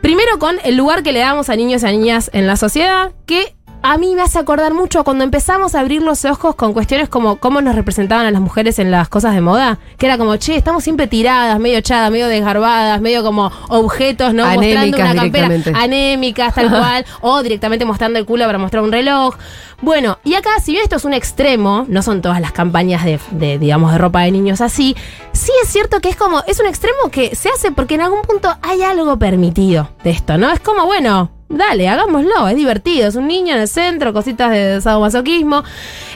Primero 0.00 0.38
con 0.38 0.56
el 0.64 0.76
lugar 0.76 1.02
que 1.02 1.12
le 1.12 1.20
damos 1.20 1.48
a 1.48 1.54
niños 1.56 1.82
y 1.82 1.86
a 1.86 1.90
niñas 1.92 2.30
en 2.32 2.46
la 2.48 2.56
sociedad, 2.56 3.12
que 3.26 3.54
a 3.82 3.98
mí 3.98 4.14
me 4.14 4.22
hace 4.22 4.38
acordar 4.38 4.74
mucho 4.74 5.04
cuando 5.04 5.24
empezamos 5.24 5.74
a 5.74 5.80
abrir 5.80 6.02
los 6.02 6.24
ojos 6.24 6.54
con 6.54 6.72
cuestiones 6.72 7.08
como 7.08 7.36
cómo 7.36 7.60
nos 7.60 7.74
representaban 7.74 8.26
a 8.26 8.30
las 8.30 8.40
mujeres 8.40 8.78
en 8.78 8.90
las 8.90 9.08
cosas 9.08 9.34
de 9.34 9.40
moda, 9.40 9.78
que 9.98 10.06
era 10.06 10.18
como, 10.18 10.36
che, 10.36 10.56
estamos 10.56 10.84
siempre 10.84 11.06
tiradas, 11.06 11.58
medio 11.58 11.78
echadas, 11.78 12.10
medio 12.10 12.28
desgarbadas, 12.28 13.00
medio 13.00 13.22
como 13.22 13.50
objetos, 13.68 14.34
¿no? 14.34 14.46
Mostrando 14.46 14.96
una 14.96 15.14
campera 15.14 15.48
anémicas, 15.74 16.54
tal 16.54 16.70
cual, 16.70 17.04
o 17.20 17.42
directamente 17.42 17.84
mostrando 17.84 18.18
el 18.18 18.26
culo 18.26 18.46
para 18.46 18.58
mostrar 18.58 18.82
un 18.82 18.92
reloj. 18.92 19.34
Bueno, 19.80 20.18
y 20.22 20.34
acá, 20.34 20.50
si 20.62 20.72
bien 20.72 20.84
esto 20.84 20.96
es 20.96 21.04
un 21.04 21.12
extremo, 21.12 21.84
no 21.88 22.02
son 22.02 22.22
todas 22.22 22.40
las 22.40 22.52
campañas 22.52 23.04
de, 23.04 23.18
de, 23.32 23.58
digamos, 23.58 23.90
de 23.92 23.98
ropa 23.98 24.20
de 24.20 24.30
niños 24.30 24.60
así, 24.60 24.94
sí 25.32 25.50
es 25.62 25.68
cierto 25.68 26.00
que 26.00 26.08
es 26.08 26.16
como, 26.16 26.42
es 26.46 26.60
un 26.60 26.66
extremo 26.66 27.10
que 27.10 27.34
se 27.34 27.48
hace 27.48 27.72
porque 27.72 27.96
en 27.96 28.02
algún 28.02 28.22
punto 28.22 28.56
hay 28.62 28.82
algo 28.82 29.18
permitido 29.18 29.90
de 30.04 30.10
esto, 30.10 30.38
¿no? 30.38 30.52
Es 30.52 30.60
como, 30.60 30.86
bueno, 30.86 31.30
dale, 31.52 31.88
hagámoslo, 31.88 32.48
es 32.48 32.56
divertido, 32.56 33.08
es 33.08 33.14
un 33.16 33.28
niño 33.28 33.54
en 33.54 33.60
el 33.62 33.68
centro, 33.68 34.12
cositas 34.12 34.50
de 34.50 34.80
sadomasoquismo. 34.80 35.62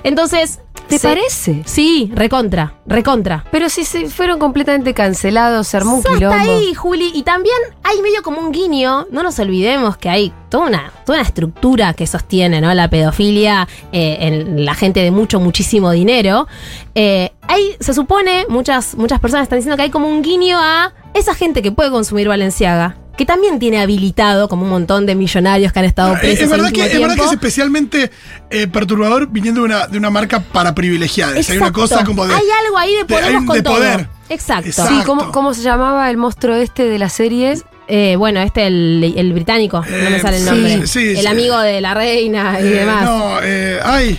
Entonces, 0.03 0.61
¿Te 0.89 0.99
se- 0.99 1.09
parece? 1.09 1.63
Sí, 1.65 2.13
recontra, 2.15 2.75
recontra. 2.87 3.45
Pero 3.51 3.69
si 3.69 3.85
se 3.85 4.09
fueron 4.09 4.39
completamente 4.39 4.95
cancelados, 4.95 5.67
se 5.67 5.77
armó 5.79 5.97
un 5.97 6.03
quilombo. 6.03 6.31
ahí, 6.39 6.75
Juli. 6.75 7.11
Y 7.13 7.23
también 7.25 7.57
hay 7.83 8.01
medio 8.03 8.23
como 8.23 8.41
un 8.41 8.53
guiño. 8.53 9.07
No 9.11 9.23
nos 9.25 9.37
olvidemos 9.41 9.97
que 9.97 10.09
hay 10.09 10.33
toda 10.49 10.67
una, 10.69 10.93
toda 11.05 11.19
una 11.19 11.27
estructura 11.27 11.93
que 11.95 12.07
sostiene 12.07 12.61
¿no? 12.61 12.73
la 12.73 12.89
pedofilia 12.89 13.67
eh, 13.91 14.19
en 14.21 14.65
la 14.65 14.75
gente 14.75 15.01
de 15.01 15.11
mucho, 15.11 15.41
muchísimo 15.41 15.91
dinero. 15.91 16.47
Eh, 16.95 17.33
hay, 17.49 17.75
se 17.81 17.93
supone, 17.93 18.47
muchas, 18.49 18.95
muchas 18.95 19.19
personas 19.19 19.43
están 19.45 19.59
diciendo 19.59 19.77
que 19.77 19.83
hay 19.85 19.91
como 19.91 20.07
un 20.09 20.23
guiño 20.23 20.57
a 20.61 20.93
esa 21.15 21.35
gente 21.35 21.63
que 21.63 21.73
puede 21.73 21.91
consumir 21.91 22.29
Valenciaga. 22.29 22.97
Que 23.17 23.25
también 23.25 23.59
tiene 23.59 23.81
habilitado 23.81 24.49
como 24.49 24.65
un 24.65 24.69
montón 24.71 25.07
de 25.07 25.15
millonarios 25.15 25.73
que 25.73 25.79
han 25.79 25.85
estado 25.87 26.15
Es, 26.15 26.21
presos 26.21 26.41
es 26.45 26.51
verdad 26.51 26.71
que, 26.71 26.85
es 26.85 27.01
verdad 27.01 27.15
que 27.17 27.25
es 27.25 27.33
especialmente 27.33 28.11
eh, 28.51 28.67
perturbador 28.67 29.29
viniendo 29.29 29.63
de 29.63 29.67
una, 29.67 29.87
de 29.87 29.97
una 29.97 30.11
marca 30.11 30.41
para 30.41 30.75
privilegiadas. 30.75 31.35
Hay 31.49 31.57
una 31.57 31.69
Exacto. 31.69 31.81
cosa 31.81 32.05
como 32.05 32.27
de. 32.27 32.35
Hay 32.35 32.45
algo 32.67 32.77
ahí 32.79 32.93
de 32.97 33.05
de- 33.05 33.17
hay 33.17 33.35
con 33.45 33.57
de 33.57 33.63
todo. 33.63 33.77
poder. 33.77 34.09
Exacto. 34.29 34.69
Exacto. 34.69 34.95
Sí, 34.95 35.03
¿cómo, 35.07 35.33
¿cómo 35.33 35.55
se 35.55 35.63
llamaba 35.63 36.11
el 36.11 36.17
monstruo 36.19 36.57
este 36.57 36.85
de 36.85 36.99
la 36.99 37.09
serie? 37.09 37.55
Eh, 37.89 38.17
bueno, 38.17 38.41
este, 38.41 38.67
el, 38.67 39.15
el 39.17 39.33
británico, 39.33 39.81
no 39.81 40.11
me 40.11 40.17
Eh, 40.17 40.21
sale 40.21 40.37
el 40.39 40.45
nombre. 40.45 40.87
sí, 40.89 41.11
el 41.11 41.19
sí. 41.21 41.27
amigo 41.27 41.59
de 41.61 41.81
la 41.81 41.95
reina 41.95 42.59
y 42.61 42.65
eh, 42.65 42.71
demás. 42.71 43.05
No, 43.05 43.39
eh, 43.43 43.79
ay. 43.83 44.19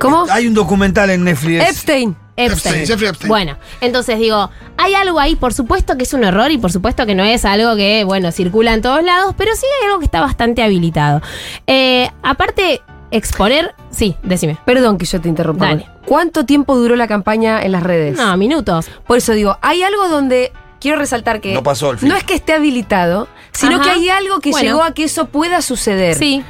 ¿Cómo? 0.00 0.26
Hay 0.30 0.46
un 0.48 0.54
documental 0.54 1.10
en 1.10 1.22
Netflix. 1.22 1.62
Epstein. 1.68 2.16
Epstein. 2.36 2.74
Epstein, 2.76 2.86
Jeffrey 2.86 3.08
Epstein. 3.10 3.28
Bueno, 3.28 3.56
entonces 3.80 4.18
digo, 4.18 4.50
hay 4.76 4.94
algo 4.94 5.20
ahí, 5.20 5.36
por 5.36 5.52
supuesto 5.52 5.96
que 5.96 6.04
es 6.04 6.14
un 6.14 6.24
error 6.24 6.50
y 6.50 6.58
por 6.58 6.72
supuesto 6.72 7.04
que 7.06 7.14
no 7.14 7.24
es 7.24 7.44
algo 7.44 7.76
que, 7.76 8.04
bueno, 8.04 8.32
circula 8.32 8.72
en 8.74 8.80
todos 8.82 9.02
lados, 9.04 9.34
pero 9.36 9.54
sí 9.54 9.66
hay 9.80 9.86
algo 9.88 9.98
que 9.98 10.06
está 10.06 10.20
bastante 10.20 10.62
habilitado. 10.62 11.20
Eh, 11.66 12.10
aparte, 12.22 12.80
exponer, 13.10 13.74
sí, 13.90 14.16
decime. 14.22 14.56
Perdón 14.64 14.96
que 14.98 15.04
yo 15.04 15.20
te 15.20 15.28
interrumpa. 15.28 15.66
Dale. 15.66 15.86
¿Cuánto 16.06 16.44
tiempo 16.46 16.76
duró 16.76 16.96
la 16.96 17.06
campaña 17.06 17.62
en 17.62 17.72
las 17.72 17.82
redes? 17.82 18.16
No, 18.16 18.36
minutos. 18.36 18.86
Por 19.06 19.18
eso 19.18 19.32
digo, 19.32 19.58
hay 19.60 19.82
algo 19.82 20.08
donde 20.08 20.52
quiero 20.80 20.98
resaltar 20.98 21.40
que 21.40 21.54
No 21.54 21.62
pasó 21.62 21.94
no 22.00 22.16
es 22.16 22.24
que 22.24 22.34
esté 22.34 22.54
habilitado, 22.54 23.28
sino 23.52 23.76
Ajá. 23.76 23.84
que 23.84 23.90
hay 23.90 24.08
algo 24.08 24.40
que 24.40 24.50
Bueno. 24.50 24.66
llegó 24.66 24.82
a 24.82 24.94
que 24.94 25.04
eso 25.04 25.26
pueda 25.26 25.62
suceder. 25.62 26.16
Sí. 26.16 26.42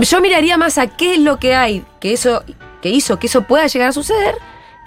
Yo 0.00 0.20
miraría 0.20 0.56
más 0.56 0.78
a 0.78 0.88
qué 0.88 1.14
es 1.14 1.20
lo 1.20 1.38
que 1.38 1.54
hay 1.54 1.84
que 2.00 2.12
eso 2.12 2.42
que 2.82 2.88
hizo 2.90 3.18
que 3.18 3.28
eso 3.28 3.42
pueda 3.42 3.66
llegar 3.68 3.90
a 3.90 3.92
suceder 3.92 4.34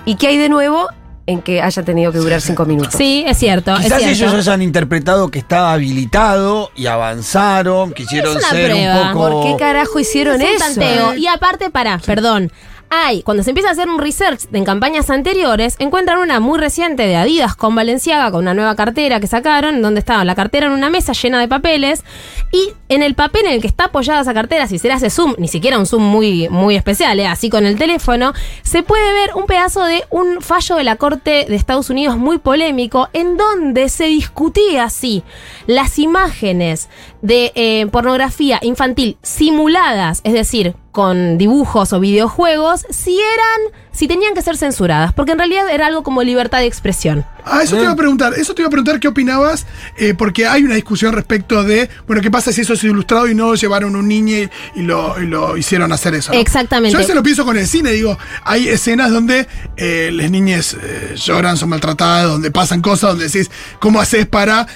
y 0.05 0.15
qué 0.15 0.27
hay 0.27 0.37
de 0.37 0.49
nuevo 0.49 0.87
en 1.25 1.41
que 1.43 1.61
haya 1.61 1.83
tenido 1.83 2.11
que 2.11 2.17
durar 2.17 2.41
cinco 2.41 2.65
minutos. 2.65 2.93
Sí, 2.97 3.23
es 3.27 3.37
cierto. 3.37 3.75
es 3.75 3.83
Quizás 3.83 3.99
cierto. 4.01 4.23
ellos 4.25 4.33
hayan 4.33 4.61
interpretado 4.63 5.29
que 5.29 5.37
estaba 5.37 5.73
habilitado 5.73 6.71
y 6.75 6.87
avanzaron, 6.87 7.93
quisieron 7.93 8.37
una 8.37 8.49
ser 8.49 8.71
prueba. 8.71 9.01
un 9.01 9.13
poco. 9.13 9.29
¿Por 9.29 9.45
qué 9.45 9.55
carajo 9.63 9.99
hicieron 9.99 10.41
Es 10.41 10.49
un 10.49 10.55
eso? 10.55 10.65
tanteo. 10.65 11.13
Y 11.15 11.27
aparte, 11.27 11.69
para, 11.69 11.99
perdón. 11.99 12.51
Hay, 12.91 13.21
cuando 13.21 13.43
se 13.43 13.51
empieza 13.51 13.69
a 13.69 13.73
hacer 13.73 13.87
un 13.87 13.99
research 13.99 14.41
en 14.51 14.65
campañas 14.65 15.11
anteriores, 15.11 15.75
encuentran 15.77 16.17
una 16.17 16.39
muy 16.39 16.57
reciente 16.57 17.03
de 17.03 17.15
Adidas 17.15 17.55
con 17.55 17.75
Valenciaga, 17.75 18.31
con 18.31 18.41
una 18.41 18.55
nueva 18.55 18.75
cartera 18.75 19.19
que 19.19 19.27
sacaron, 19.27 19.83
donde 19.83 19.99
estaba 19.99 20.25
la 20.25 20.33
cartera 20.33 20.65
en 20.65 20.73
una 20.73 20.89
mesa 20.89 21.13
llena 21.13 21.39
de 21.39 21.47
papeles, 21.47 22.03
y 22.51 22.71
en 22.89 23.03
el 23.03 23.13
papel 23.13 23.45
en 23.45 23.53
el 23.53 23.61
que 23.61 23.67
está 23.67 23.85
apoyada 23.85 24.21
esa 24.21 24.33
cartera, 24.33 24.65
si 24.65 24.79
se 24.79 24.87
le 24.87 24.95
hace 24.95 25.11
zoom, 25.11 25.35
ni 25.37 25.47
siquiera 25.47 25.77
un 25.77 25.85
zoom 25.85 26.01
muy, 26.01 26.49
muy 26.49 26.75
especial, 26.75 27.19
¿eh? 27.19 27.27
así 27.27 27.51
con 27.51 27.67
el 27.67 27.77
teléfono, 27.77 28.33
se 28.63 28.81
puede 28.81 29.13
ver 29.13 29.35
un 29.35 29.45
pedazo 29.45 29.83
de 29.83 30.03
un 30.09 30.41
fallo 30.41 30.75
de 30.75 30.83
la 30.83 30.95
Corte 30.95 31.45
de 31.47 31.55
Estados 31.55 31.91
Unidos 31.91 32.17
muy 32.17 32.39
polémico, 32.39 33.09
en 33.13 33.37
donde 33.37 33.89
se 33.89 34.05
discutía 34.05 34.85
así 34.85 35.23
las 35.67 35.99
imágenes 35.99 36.89
de 37.21 37.51
eh, 37.53 37.85
pornografía 37.91 38.57
infantil 38.63 39.17
simuladas, 39.21 40.21
es 40.23 40.33
decir, 40.33 40.73
con 40.99 41.37
dibujos 41.37 41.93
o 41.93 41.99
videojuegos, 42.01 42.85
si 42.89 43.17
eran, 43.17 43.73
si 43.93 44.05
tenían 44.05 44.33
que 44.33 44.41
ser 44.41 44.57
censuradas, 44.57 45.13
porque 45.13 45.31
en 45.31 45.37
realidad 45.37 45.69
era 45.71 45.87
algo 45.87 46.03
como 46.03 46.23
libertad 46.23 46.57
de 46.57 46.65
expresión. 46.65 47.25
Ah, 47.45 47.63
eso 47.63 47.77
te 47.77 47.83
iba 47.83 47.91
a 47.93 47.95
preguntar, 47.95 48.33
eso 48.33 48.53
te 48.53 48.63
iba 48.63 48.67
a 48.67 48.69
preguntar 48.69 48.99
qué 48.99 49.07
opinabas, 49.07 49.65
eh, 49.95 50.13
porque 50.13 50.45
hay 50.45 50.65
una 50.65 50.75
discusión 50.75 51.13
respecto 51.13 51.63
de, 51.63 51.89
bueno, 52.05 52.21
¿qué 52.21 52.29
pasa 52.29 52.51
si 52.51 52.59
eso 52.59 52.73
es 52.73 52.83
ilustrado 52.83 53.29
y 53.29 53.33
no 53.33 53.55
llevaron 53.55 53.95
un 53.95 54.09
niño 54.09 54.49
y, 54.75 54.81
lo, 54.81 55.17
y 55.21 55.25
lo 55.25 55.55
hicieron 55.55 55.93
hacer 55.93 56.15
eso? 56.15 56.33
¿no? 56.33 56.37
Exactamente. 56.37 56.91
Yo 56.91 56.97
a 56.97 56.99
veces 56.99 57.15
lo 57.15 57.23
pienso 57.23 57.45
con 57.45 57.57
el 57.57 57.65
cine, 57.65 57.91
digo, 57.91 58.17
hay 58.43 58.67
escenas 58.67 59.09
donde 59.09 59.47
eh, 59.77 60.09
las 60.11 60.29
niñas 60.29 60.75
eh, 60.83 61.15
lloran, 61.15 61.55
son 61.55 61.69
maltratadas, 61.69 62.25
donde 62.25 62.51
pasan 62.51 62.81
cosas, 62.81 63.11
donde 63.11 63.29
decís, 63.29 63.49
¿cómo 63.79 64.01
haces 64.01 64.27
para... 64.27 64.67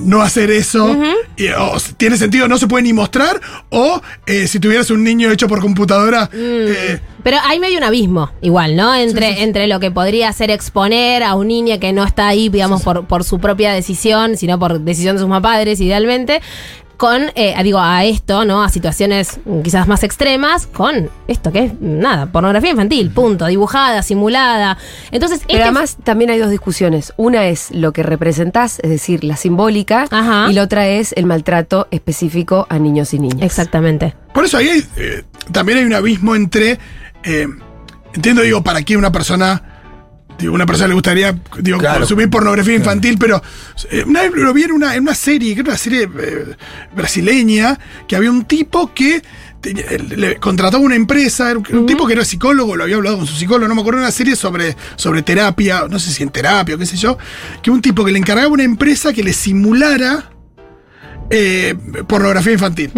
no 0.00 0.22
hacer 0.22 0.50
eso, 0.50 0.96
y, 1.36 1.48
o 1.48 1.76
s- 1.76 1.92
tiene 1.96 2.16
sentido, 2.16 2.46
no 2.48 2.56
se 2.58 2.66
puede 2.68 2.84
ni 2.84 2.92
mostrar, 2.92 3.40
o 3.70 4.00
eh, 4.26 4.46
si 4.46 4.60
tuvieras 4.60 4.90
un 4.90 5.02
niño 5.04 5.30
hecho 5.30 5.48
por 5.48 5.60
computadora, 5.60 6.30
eh, 6.32 7.00
Pero 7.22 7.38
hay 7.44 7.58
medio 7.58 7.78
un 7.78 7.84
abismo, 7.84 8.30
igual, 8.40 8.76
¿no? 8.76 8.94
Entre, 8.94 9.42
entre 9.42 9.66
lo 9.66 9.80
que 9.80 9.90
podría 9.90 10.32
ser 10.32 10.50
exponer 10.50 11.22
a 11.24 11.34
un 11.34 11.48
niño 11.48 11.78
que 11.80 11.92
no 11.92 12.04
está 12.04 12.28
ahí, 12.28 12.48
digamos, 12.48 12.82
por, 12.82 13.06
por 13.06 13.24
su 13.24 13.38
propia 13.40 13.72
decisión, 13.72 14.36
sino 14.36 14.58
por 14.58 14.78
decisión 14.80 15.16
de 15.16 15.22
sus 15.22 15.40
padres, 15.40 15.80
idealmente. 15.80 16.40
Con, 16.96 17.30
eh, 17.34 17.54
digo, 17.62 17.78
a 17.78 18.04
esto, 18.04 18.44
¿no? 18.44 18.62
A 18.62 18.68
situaciones 18.68 19.38
quizás 19.62 19.86
más 19.86 20.02
extremas, 20.02 20.66
con 20.66 21.10
esto 21.28 21.52
que 21.52 21.64
es, 21.64 21.80
nada, 21.80 22.26
pornografía 22.26 22.70
infantil, 22.70 23.10
punto, 23.10 23.46
dibujada, 23.46 24.02
simulada. 24.02 24.78
Entonces, 25.10 25.40
Pero 25.46 25.58
este 25.58 25.62
además 25.62 25.96
también 26.04 26.30
hay 26.30 26.38
dos 26.38 26.50
discusiones. 26.50 27.12
Una 27.16 27.46
es 27.46 27.70
lo 27.70 27.92
que 27.92 28.02
representás, 28.02 28.78
es 28.82 28.90
decir, 28.90 29.24
la 29.24 29.36
simbólica, 29.36 30.06
Ajá. 30.10 30.46
y 30.50 30.54
la 30.54 30.62
otra 30.62 30.88
es 30.88 31.12
el 31.16 31.26
maltrato 31.26 31.88
específico 31.90 32.66
a 32.68 32.78
niños 32.78 33.12
y 33.14 33.18
niñas. 33.18 33.42
Exactamente. 33.42 34.14
Por 34.32 34.44
eso 34.44 34.56
ahí 34.56 34.68
hay, 34.68 34.84
eh, 34.96 35.22
también 35.52 35.78
hay 35.78 35.84
un 35.84 35.94
abismo 35.94 36.34
entre. 36.34 36.78
eh, 37.24 37.46
entiendo, 38.14 38.42
digo, 38.42 38.62
para 38.62 38.82
qué 38.82 38.96
una 38.96 39.12
persona. 39.12 39.62
Digo, 40.38 40.52
una 40.54 40.66
persona 40.66 40.88
le 40.88 40.94
gustaría, 40.94 41.34
digo, 41.60 41.78
Claro. 41.78 42.00
consumir 42.00 42.28
pornografía 42.28 42.74
infantil, 42.74 43.16
pero 43.18 43.42
eh, 43.90 44.04
una 44.06 44.22
vez 44.22 44.32
lo 44.34 44.52
vi 44.52 44.64
en 44.64 44.72
una, 44.72 44.94
en 44.94 45.02
una 45.02 45.14
serie, 45.14 45.54
creo 45.54 45.64
que 45.64 45.70
una 45.70 45.78
serie 45.78 46.02
eh, 46.02 46.56
brasileña, 46.94 47.78
que 48.06 48.16
había 48.16 48.30
un 48.30 48.44
tipo 48.44 48.92
que 48.92 49.22
tenía- 49.62 49.86
le 50.14 50.36
contrataba 50.36 50.82
una 50.84 50.94
empresa, 50.94 51.50
era 51.50 51.58
un, 51.58 51.66
un 51.74 51.86
tipo 51.86 52.06
que 52.06 52.12
era 52.12 52.24
psicólogo, 52.24 52.76
lo 52.76 52.84
había 52.84 52.96
hablado 52.96 53.16
con 53.16 53.26
su 53.26 53.34
psicólogo, 53.34 53.66
no 53.66 53.74
me 53.74 53.80
acuerdo, 53.80 54.00
una 54.00 54.10
serie 54.10 54.36
sobre, 54.36 54.76
sobre 54.96 55.22
terapia, 55.22 55.84
no 55.88 55.98
sé 55.98 56.12
si 56.12 56.22
en 56.22 56.28
terapia 56.28 56.74
o 56.74 56.78
qué 56.78 56.84
sé 56.86 56.96
yo, 56.98 57.16
que 57.62 57.70
un 57.70 57.80
tipo 57.80 58.04
que 58.04 58.12
le 58.12 58.18
encargaba 58.18 58.48
una 58.48 58.62
empresa 58.64 59.14
que 59.14 59.22
le 59.22 59.32
simulara 59.32 60.30
eh, 61.30 61.74
pornografía 62.06 62.52
infantil. 62.52 62.92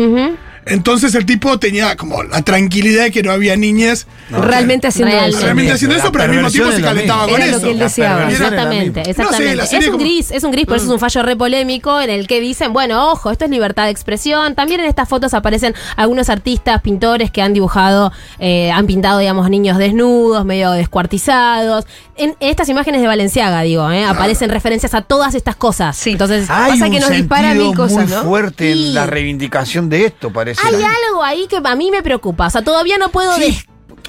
Entonces 0.66 1.14
el 1.14 1.24
tipo 1.24 1.58
tenía 1.58 1.96
como 1.96 2.22
la 2.22 2.42
tranquilidad 2.42 3.04
de 3.04 3.10
que 3.10 3.22
no 3.22 3.30
había 3.32 3.56
niñas 3.56 4.06
Realmente 4.30 4.86
haciendo 4.88 5.12
Realmente. 5.12 5.36
eso. 5.36 5.44
realmente 5.44 5.72
haciendo 5.72 5.96
La 5.96 6.02
eso, 6.02 6.12
pero 6.12 6.24
al 6.24 6.30
mismo 6.30 6.50
tiempo 6.50 6.72
se 6.72 6.82
calentaba 6.82 7.22
con 7.28 7.40
lo 7.40 7.46
eso. 7.46 7.60
que 7.62 7.70
él 7.70 7.78
deseaba. 7.78 8.30
Exactamente, 8.30 9.00
exactamente. 9.10 9.64
es 9.64 9.72
un 9.86 9.92
como- 9.92 9.98
gris, 10.04 10.30
es 10.30 10.44
un 10.44 10.50
gris, 10.50 10.66
por 10.66 10.76
eso 10.76 10.84
es 10.86 10.92
un 10.92 10.98
fallo 11.00 11.22
re 11.22 11.36
polémico 11.36 12.00
en 12.00 12.10
el 12.10 12.26
que 12.26 12.40
dicen, 12.40 12.72
bueno, 12.74 13.10
ojo, 13.10 13.30
esto 13.30 13.46
es 13.46 13.50
libertad 13.50 13.84
de 13.84 13.90
expresión. 13.90 14.54
También 14.54 14.80
en 14.80 14.86
estas 14.86 15.08
fotos 15.08 15.32
aparecen 15.32 15.74
algunos 15.96 16.28
artistas, 16.28 16.82
pintores 16.82 17.30
que 17.30 17.40
han 17.40 17.54
dibujado, 17.54 18.12
eh, 18.38 18.70
han 18.70 18.86
pintado, 18.86 19.18
digamos, 19.20 19.48
niños 19.48 19.78
desnudos, 19.78 20.44
medio 20.44 20.72
descuartizados. 20.72 21.86
En 22.16 22.34
estas 22.40 22.68
imágenes 22.68 23.00
de 23.00 23.06
Valenciaga, 23.06 23.62
digo, 23.62 23.90
eh, 23.90 24.04
aparecen 24.04 24.50
referencias 24.50 24.92
a 24.94 25.02
todas 25.02 25.34
estas 25.34 25.56
cosas. 25.56 25.96
Sí. 25.96 26.10
Entonces, 26.10 26.50
Hay 26.50 26.72
Pasa 26.72 26.86
un 26.86 26.92
que 26.92 27.00
nos 27.00 27.10
dispara 27.10 27.48
sentido 27.50 27.66
mil 27.68 27.76
cosas, 27.76 28.08
muy 28.08 28.16
¿no? 28.16 28.22
fuerte 28.24 28.70
Y- 28.70 28.88
en 28.88 28.94
la 28.94 29.06
reivindicación 29.06 29.88
de 29.88 30.06
esto, 30.06 30.30
parece. 30.32 30.47
Hay 30.64 30.74
algo 30.74 31.22
ahí 31.24 31.46
que 31.48 31.60
a 31.62 31.74
mí 31.76 31.90
me 31.90 32.02
preocupa. 32.02 32.46
O 32.46 32.50
sea, 32.50 32.62
todavía 32.62 32.98
no 32.98 33.10
puedo 33.10 33.34
Sí, 33.36 33.58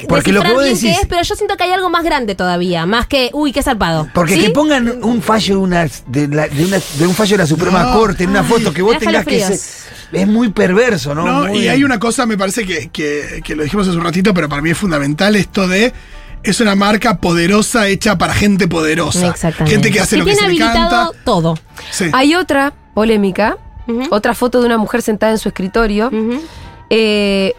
porque 0.08 0.32
lo 0.32 0.42
que 0.42 0.54
vos 0.54 0.64
decís- 0.64 0.82
qué 0.82 0.92
es, 0.92 1.08
pero 1.08 1.22
yo 1.24 1.36
siento 1.36 1.58
que 1.58 1.64
hay 1.64 1.72
algo 1.72 1.90
más 1.90 2.04
grande 2.04 2.36
todavía, 2.36 2.86
más 2.86 3.08
que, 3.08 3.30
uy, 3.34 3.52
qué 3.52 3.62
zarpado. 3.64 4.08
Porque 4.14 4.36
¿Sí? 4.36 4.42
que 4.42 4.50
pongan 4.52 5.04
un 5.04 5.22
fallo 5.22 5.56
de, 5.56 5.62
una, 5.62 5.88
de, 6.08 6.28
la- 6.30 6.48
de 6.48 6.66
una- 6.66 6.80
de 6.98 7.08
un 7.08 7.14
fallo 7.14 7.32
de 7.38 7.44
la 7.44 7.48
Suprema 7.48 7.84
No. 7.84 7.94
Corte 7.94 8.24
en 8.24 8.30
una 8.30 8.44
foto 8.44 8.74
que 8.74 8.82
vos 8.82 8.98
tengas 8.98 9.26
que 9.26 9.38
es 10.12 10.28
muy 10.28 10.50
perverso, 10.50 11.14
¿no? 11.14 11.26
No, 11.26 11.48
Muy- 11.50 11.60
y 11.60 11.68
hay 11.68 11.84
una 11.84 12.00
cosa, 12.00 12.26
me 12.26 12.38
parece 12.38 12.66
que, 12.66 12.90
que- 12.90 13.42
que 13.44 13.56
lo 13.56 13.64
dijimos 13.64 13.88
hace 13.88 13.98
un 13.98 14.04
ratito, 14.04 14.34
pero 14.34 14.48
para 14.50 14.62
mí 14.62 14.70
es 14.72 14.78
fundamental 14.78 15.36
esto 15.36 15.68
de. 15.68 15.94
Es 16.42 16.62
una 16.62 16.74
marca 16.74 17.18
poderosa 17.18 17.90
hecha 17.90 18.18
para 18.18 18.34
gente 18.34 18.68
poderosa. 18.70 19.28
Exactamente. 19.28 19.72
Gente 19.76 19.92
que 19.92 20.00
hace 20.00 20.16
lo 20.16 20.24
que 20.24 20.36
se 20.36 20.48
le 20.48 20.58
canta. 20.58 21.12
todo. 21.26 21.60
Sí. 21.92 22.06
Hay 22.14 22.34
otra 22.34 22.74
polémica, 22.96 23.58
Otra 24.12 24.34
foto 24.34 24.60
de 24.60 24.66
una 24.66 24.78
mujer 24.78 25.02
sentada 25.02 25.32
en 25.32 25.38
su 25.38 25.50
escritorio, 25.50 26.12
eh, 26.90 27.56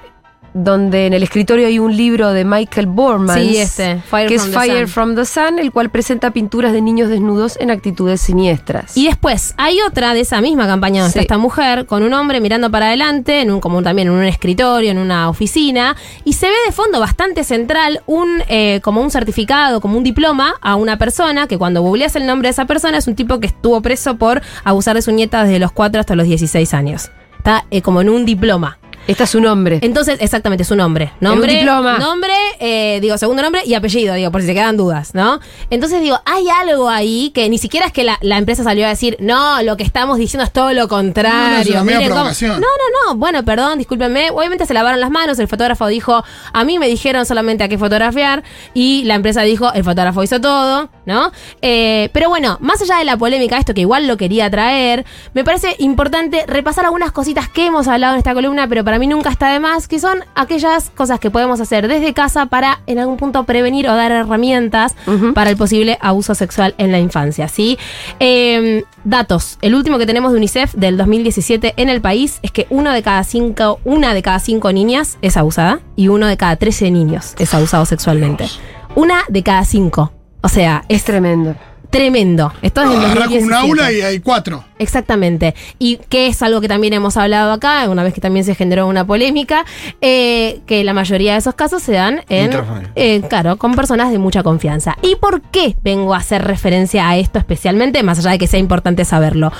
donde 0.54 1.06
en 1.06 1.12
el 1.12 1.22
escritorio 1.22 1.66
hay 1.66 1.78
un 1.78 1.96
libro 1.96 2.32
de 2.32 2.44
Michael 2.44 2.86
Borman, 2.86 3.38
Sí, 3.40 3.56
este, 3.58 4.02
que 4.26 4.34
es 4.34 4.46
Fire 4.48 4.86
Sun. 4.86 4.88
from 4.88 5.14
the 5.14 5.24
Sun, 5.24 5.58
el 5.58 5.70
cual 5.72 5.90
presenta 5.90 6.30
pinturas 6.32 6.72
de 6.72 6.80
niños 6.82 7.08
desnudos 7.08 7.56
en 7.60 7.70
actitudes 7.70 8.20
siniestras. 8.20 8.96
Y 8.96 9.06
después 9.06 9.54
hay 9.56 9.80
otra 9.80 10.14
de 10.14 10.20
esa 10.20 10.40
misma 10.40 10.66
campaña 10.66 11.02
donde 11.02 11.12
Sí. 11.12 11.18
está 11.20 11.34
esta 11.34 11.38
mujer 11.38 11.86
con 11.86 12.02
un 12.02 12.12
hombre 12.14 12.40
mirando 12.40 12.70
para 12.70 12.86
adelante, 12.88 13.40
en 13.42 13.50
un, 13.50 13.60
como 13.60 13.82
también 13.82 14.08
en 14.08 14.14
un 14.14 14.24
escritorio, 14.24 14.90
en 14.90 14.98
una 14.98 15.28
oficina, 15.28 15.96
y 16.24 16.32
se 16.32 16.46
ve 16.46 16.56
de 16.66 16.72
fondo 16.72 16.98
bastante 17.00 17.44
central 17.44 18.02
un 18.06 18.42
eh, 18.48 18.80
como 18.82 19.00
un 19.02 19.10
certificado, 19.10 19.80
como 19.80 19.96
un 19.98 20.04
diploma 20.04 20.54
a 20.60 20.74
una 20.74 20.98
persona 20.98 21.46
que 21.46 21.58
cuando 21.58 21.82
googleas 21.82 22.16
el 22.16 22.26
nombre 22.26 22.48
de 22.48 22.52
esa 22.52 22.64
persona 22.64 22.98
es 22.98 23.06
un 23.06 23.14
tipo 23.14 23.38
que 23.38 23.46
estuvo 23.46 23.80
preso 23.82 24.16
por 24.16 24.42
abusar 24.64 24.96
de 24.96 25.02
su 25.02 25.12
nieta 25.12 25.44
desde 25.44 25.58
los 25.60 25.70
4 25.72 26.00
hasta 26.00 26.16
los 26.16 26.26
16 26.26 26.74
años. 26.74 27.10
Está 27.38 27.64
eh, 27.70 27.80
como 27.82 28.00
en 28.00 28.08
un 28.10 28.26
diploma. 28.26 28.78
Esta 29.10 29.24
es 29.24 29.30
su 29.30 29.40
nombre. 29.40 29.80
Entonces, 29.82 30.18
exactamente, 30.20 30.64
su 30.64 30.76
nombre. 30.76 31.12
Nombre, 31.20 31.50
un 31.50 31.58
diploma. 31.58 31.98
Nombre, 31.98 32.32
eh, 32.60 32.98
digo, 33.00 33.18
segundo 33.18 33.42
nombre 33.42 33.62
y 33.64 33.74
apellido, 33.74 34.14
digo, 34.14 34.30
por 34.30 34.40
si 34.40 34.46
te 34.46 34.54
quedan 34.54 34.76
dudas, 34.76 35.14
¿no? 35.14 35.40
Entonces, 35.68 36.00
digo, 36.00 36.20
hay 36.24 36.48
algo 36.48 36.88
ahí 36.88 37.30
que 37.34 37.48
ni 37.48 37.58
siquiera 37.58 37.86
es 37.86 37.92
que 37.92 38.04
la, 38.04 38.18
la 38.20 38.38
empresa 38.38 38.62
salió 38.62 38.86
a 38.86 38.88
decir, 38.88 39.16
no, 39.18 39.62
lo 39.62 39.76
que 39.76 39.82
estamos 39.82 40.18
diciendo 40.18 40.44
es 40.44 40.52
todo 40.52 40.72
lo 40.72 40.86
contrario. 40.86 41.74
No, 41.74 41.80
no, 41.80 41.84
miren 41.84 42.08
cómo-". 42.08 42.30
No, 42.40 42.58
no, 42.58 43.08
no, 43.08 43.14
bueno, 43.16 43.44
perdón, 43.44 43.78
discúlpenme. 43.78 44.30
Obviamente 44.30 44.64
se 44.64 44.74
lavaron 44.74 45.00
las 45.00 45.10
manos, 45.10 45.38
el 45.40 45.48
fotógrafo 45.48 45.88
dijo, 45.88 46.22
a 46.52 46.64
mí 46.64 46.78
me 46.78 46.86
dijeron 46.86 47.26
solamente 47.26 47.64
a 47.64 47.68
qué 47.68 47.78
fotografiar 47.78 48.44
y 48.74 49.02
la 49.04 49.16
empresa 49.16 49.42
dijo, 49.42 49.72
el 49.72 49.82
fotógrafo 49.82 50.22
hizo 50.22 50.40
todo, 50.40 50.88
¿no? 51.04 51.32
Eh, 51.62 52.10
pero 52.12 52.28
bueno, 52.28 52.58
más 52.60 52.80
allá 52.80 52.98
de 52.98 53.04
la 53.04 53.16
polémica, 53.16 53.58
esto 53.58 53.74
que 53.74 53.80
igual 53.80 54.06
lo 54.06 54.16
quería 54.16 54.48
traer, 54.50 55.04
me 55.34 55.42
parece 55.42 55.74
importante 55.80 56.44
repasar 56.46 56.84
algunas 56.84 57.10
cositas 57.10 57.48
que 57.48 57.66
hemos 57.66 57.88
hablado 57.88 58.14
en 58.14 58.18
esta 58.18 58.34
columna, 58.34 58.68
pero 58.68 58.84
para 58.84 58.99
mí 59.00 59.06
nunca 59.06 59.30
está 59.30 59.48
de 59.52 59.58
más, 59.58 59.88
que 59.88 59.98
son 59.98 60.24
aquellas 60.34 60.90
cosas 60.90 61.18
que 61.18 61.30
podemos 61.30 61.60
hacer 61.60 61.88
desde 61.88 62.14
casa 62.14 62.46
para 62.46 62.80
en 62.86 62.98
algún 62.98 63.16
punto 63.16 63.44
prevenir 63.44 63.88
o 63.88 63.96
dar 63.96 64.12
herramientas 64.12 64.94
para 65.34 65.50
el 65.50 65.56
posible 65.56 65.98
abuso 66.00 66.34
sexual 66.34 66.74
en 66.78 66.92
la 66.92 66.98
infancia, 66.98 67.48
¿sí? 67.48 67.78
Eh, 68.20 68.84
datos. 69.04 69.58
El 69.62 69.74
último 69.74 69.98
que 69.98 70.06
tenemos 70.06 70.32
de 70.32 70.38
UNICEF 70.38 70.74
del 70.74 70.96
2017 70.96 71.74
en 71.76 71.88
el 71.88 72.00
país 72.00 72.38
es 72.42 72.52
que 72.52 72.66
uno 72.70 72.92
de 72.92 73.02
cada 73.02 73.24
cinco, 73.24 73.80
una 73.84 74.14
de 74.14 74.22
cada 74.22 74.38
cinco 74.38 74.72
niñas 74.72 75.18
es 75.22 75.36
abusada 75.36 75.80
y 75.96 76.08
uno 76.08 76.26
de 76.26 76.36
cada 76.36 76.56
13 76.56 76.90
niños 76.90 77.34
es 77.38 77.54
abusado 77.54 77.84
sexualmente. 77.86 78.46
Una 78.94 79.22
de 79.28 79.42
cada 79.42 79.64
cinco. 79.64 80.12
O 80.42 80.48
sea, 80.48 80.84
es 80.88 81.04
tremendo. 81.04 81.54
Tremendo. 81.90 82.52
Esto 82.62 82.82
es 82.82 82.88
Agarra 82.88 83.26
con 83.26 83.32
2017. 83.34 83.44
un 83.46 83.52
aula 83.54 83.92
y 83.92 84.00
hay 84.00 84.20
cuatro. 84.20 84.64
Exactamente. 84.78 85.54
Y 85.78 85.96
que 86.08 86.28
es 86.28 86.42
algo 86.42 86.60
que 86.60 86.68
también 86.68 86.92
hemos 86.92 87.16
hablado 87.16 87.52
acá, 87.52 87.88
una 87.90 88.02
vez 88.02 88.14
que 88.14 88.20
también 88.20 88.44
se 88.44 88.54
generó 88.54 88.86
una 88.86 89.04
polémica, 89.06 89.64
eh, 90.00 90.60
que 90.66 90.84
la 90.84 90.94
mayoría 90.94 91.32
de 91.32 91.38
esos 91.38 91.54
casos 91.54 91.82
se 91.82 91.92
dan 91.92 92.22
en, 92.28 92.52
eh, 92.94 93.20
claro, 93.28 93.56
con 93.56 93.74
personas 93.74 94.10
de 94.12 94.18
mucha 94.18 94.42
confianza. 94.42 94.96
¿Y 95.02 95.16
por 95.16 95.42
qué 95.42 95.76
vengo 95.82 96.14
a 96.14 96.18
hacer 96.18 96.44
referencia 96.44 97.08
a 97.08 97.16
esto 97.18 97.38
especialmente, 97.38 98.02
más 98.02 98.18
allá 98.20 98.30
de 98.30 98.38
que 98.38 98.46
sea 98.46 98.60
importante 98.60 99.04
saberlo? 99.04 99.52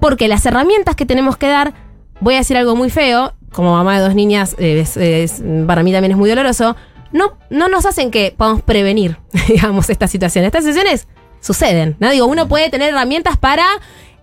Porque 0.00 0.28
las 0.28 0.44
herramientas 0.46 0.96
que 0.96 1.06
tenemos 1.06 1.36
que 1.36 1.46
dar, 1.48 1.72
voy 2.20 2.34
a 2.34 2.38
decir 2.38 2.56
algo 2.56 2.74
muy 2.76 2.90
feo, 2.90 3.32
como 3.52 3.72
mamá 3.72 3.96
de 3.98 4.04
dos 4.04 4.14
niñas, 4.14 4.54
eh, 4.58 4.80
es- 4.80 4.96
es- 4.96 5.42
para 5.66 5.82
mí 5.82 5.92
también 5.92 6.12
es 6.12 6.18
muy 6.18 6.28
doloroso, 6.28 6.76
no, 7.12 7.38
no 7.48 7.68
nos 7.68 7.86
hacen 7.86 8.10
que 8.10 8.34
podamos 8.36 8.62
prevenir, 8.62 9.16
digamos, 9.48 9.88
esta 9.88 10.08
situación. 10.08 10.44
Estas 10.44 10.64
situaciones 10.64 11.06
suceden, 11.46 11.96
¿no? 12.00 12.10
Digo, 12.10 12.26
uno 12.26 12.48
puede 12.48 12.70
tener 12.70 12.90
herramientas 12.90 13.36
para 13.36 13.64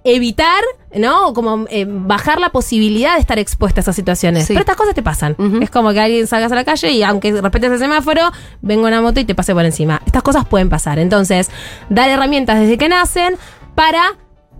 evitar, 0.03 0.61
¿no? 0.95 1.33
Como 1.33 1.65
eh, 1.69 1.85
bajar 1.87 2.39
la 2.39 2.49
posibilidad 2.49 3.15
de 3.15 3.21
estar 3.21 3.39
expuesta 3.39 3.79
a 3.79 3.83
esas 3.83 3.95
situaciones. 3.95 4.43
Sí. 4.43 4.47
Pero 4.49 4.59
estas 4.59 4.75
cosas 4.75 4.93
te 4.93 5.01
pasan. 5.01 5.35
Es 5.61 5.69
como 5.69 5.93
que 5.93 5.99
alguien 6.01 6.27
salgas 6.27 6.51
a 6.51 6.55
la 6.55 6.63
calle 6.65 6.91
y 6.91 7.03
aunque 7.03 7.31
respetes 7.31 7.71
el 7.71 7.79
semáforo, 7.79 8.31
venga 8.61 8.87
una 8.87 9.01
moto 9.01 9.19
y 9.19 9.25
te 9.25 9.35
pase 9.35 9.53
por 9.53 9.65
encima. 9.65 10.01
Estas 10.05 10.21
cosas 10.21 10.45
pueden 10.45 10.69
pasar. 10.69 10.99
Entonces, 10.99 11.49
dar 11.89 12.09
herramientas 12.09 12.59
desde 12.59 12.77
que 12.77 12.89
nacen 12.89 13.37
para 13.75 14.01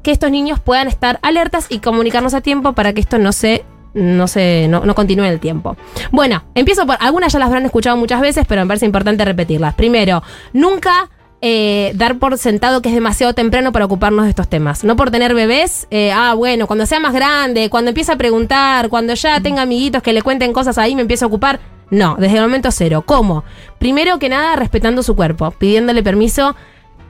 que 0.01 0.11
estos 0.11 0.31
niños 0.31 0.59
puedan 0.59 0.87
estar 0.87 1.19
alertas 1.21 1.67
y 1.69 1.79
comunicarnos 1.79 2.33
a 2.33 2.41
tiempo 2.41 2.73
para 2.73 2.93
que 2.93 3.01
esto 3.01 3.19
no 3.19 3.31
se 3.31 3.65
no 3.93 4.27
se 4.27 4.67
no, 4.69 4.85
no 4.85 4.95
continúe 4.95 5.23
en 5.25 5.33
el 5.33 5.39
tiempo. 5.39 5.77
Bueno, 6.11 6.43
empiezo 6.55 6.85
por 6.85 6.97
algunas 6.99 7.31
ya 7.31 7.39
las 7.39 7.47
habrán 7.47 7.65
escuchado 7.65 7.95
muchas 7.95 8.21
veces, 8.21 8.45
pero 8.47 8.61
me 8.61 8.67
parece 8.67 8.85
importante 8.85 9.23
repetirlas. 9.23 9.75
Primero, 9.75 10.23
nunca 10.51 11.09
eh, 11.45 11.91
dar 11.95 12.19
por 12.19 12.37
sentado 12.37 12.81
que 12.81 12.87
es 12.87 12.95
demasiado 12.95 13.33
temprano 13.33 13.73
para 13.73 13.83
ocuparnos 13.83 14.23
de 14.23 14.29
estos 14.29 14.47
temas. 14.47 14.85
No 14.85 14.95
por 14.95 15.11
tener 15.11 15.33
bebés, 15.33 15.87
eh, 15.91 16.09
ah, 16.13 16.35
bueno, 16.35 16.67
cuando 16.67 16.85
sea 16.85 17.01
más 17.01 17.13
grande, 17.13 17.69
cuando 17.69 17.89
empiece 17.89 18.13
a 18.13 18.15
preguntar, 18.15 18.87
cuando 18.87 19.13
ya 19.13 19.41
tenga 19.41 19.63
amiguitos 19.63 20.01
que 20.01 20.13
le 20.13 20.21
cuenten 20.21 20.53
cosas 20.53 20.77
ahí, 20.77 20.95
me 20.95 21.01
empiezo 21.01 21.25
a 21.25 21.27
ocupar. 21.27 21.59
No, 21.89 22.15
desde 22.17 22.37
el 22.37 22.43
momento 22.43 22.71
cero. 22.71 23.03
¿Cómo? 23.05 23.43
Primero 23.77 24.19
que 24.19 24.29
nada, 24.29 24.55
respetando 24.55 25.03
su 25.03 25.17
cuerpo, 25.17 25.51
pidiéndole 25.51 26.01
permiso 26.01 26.55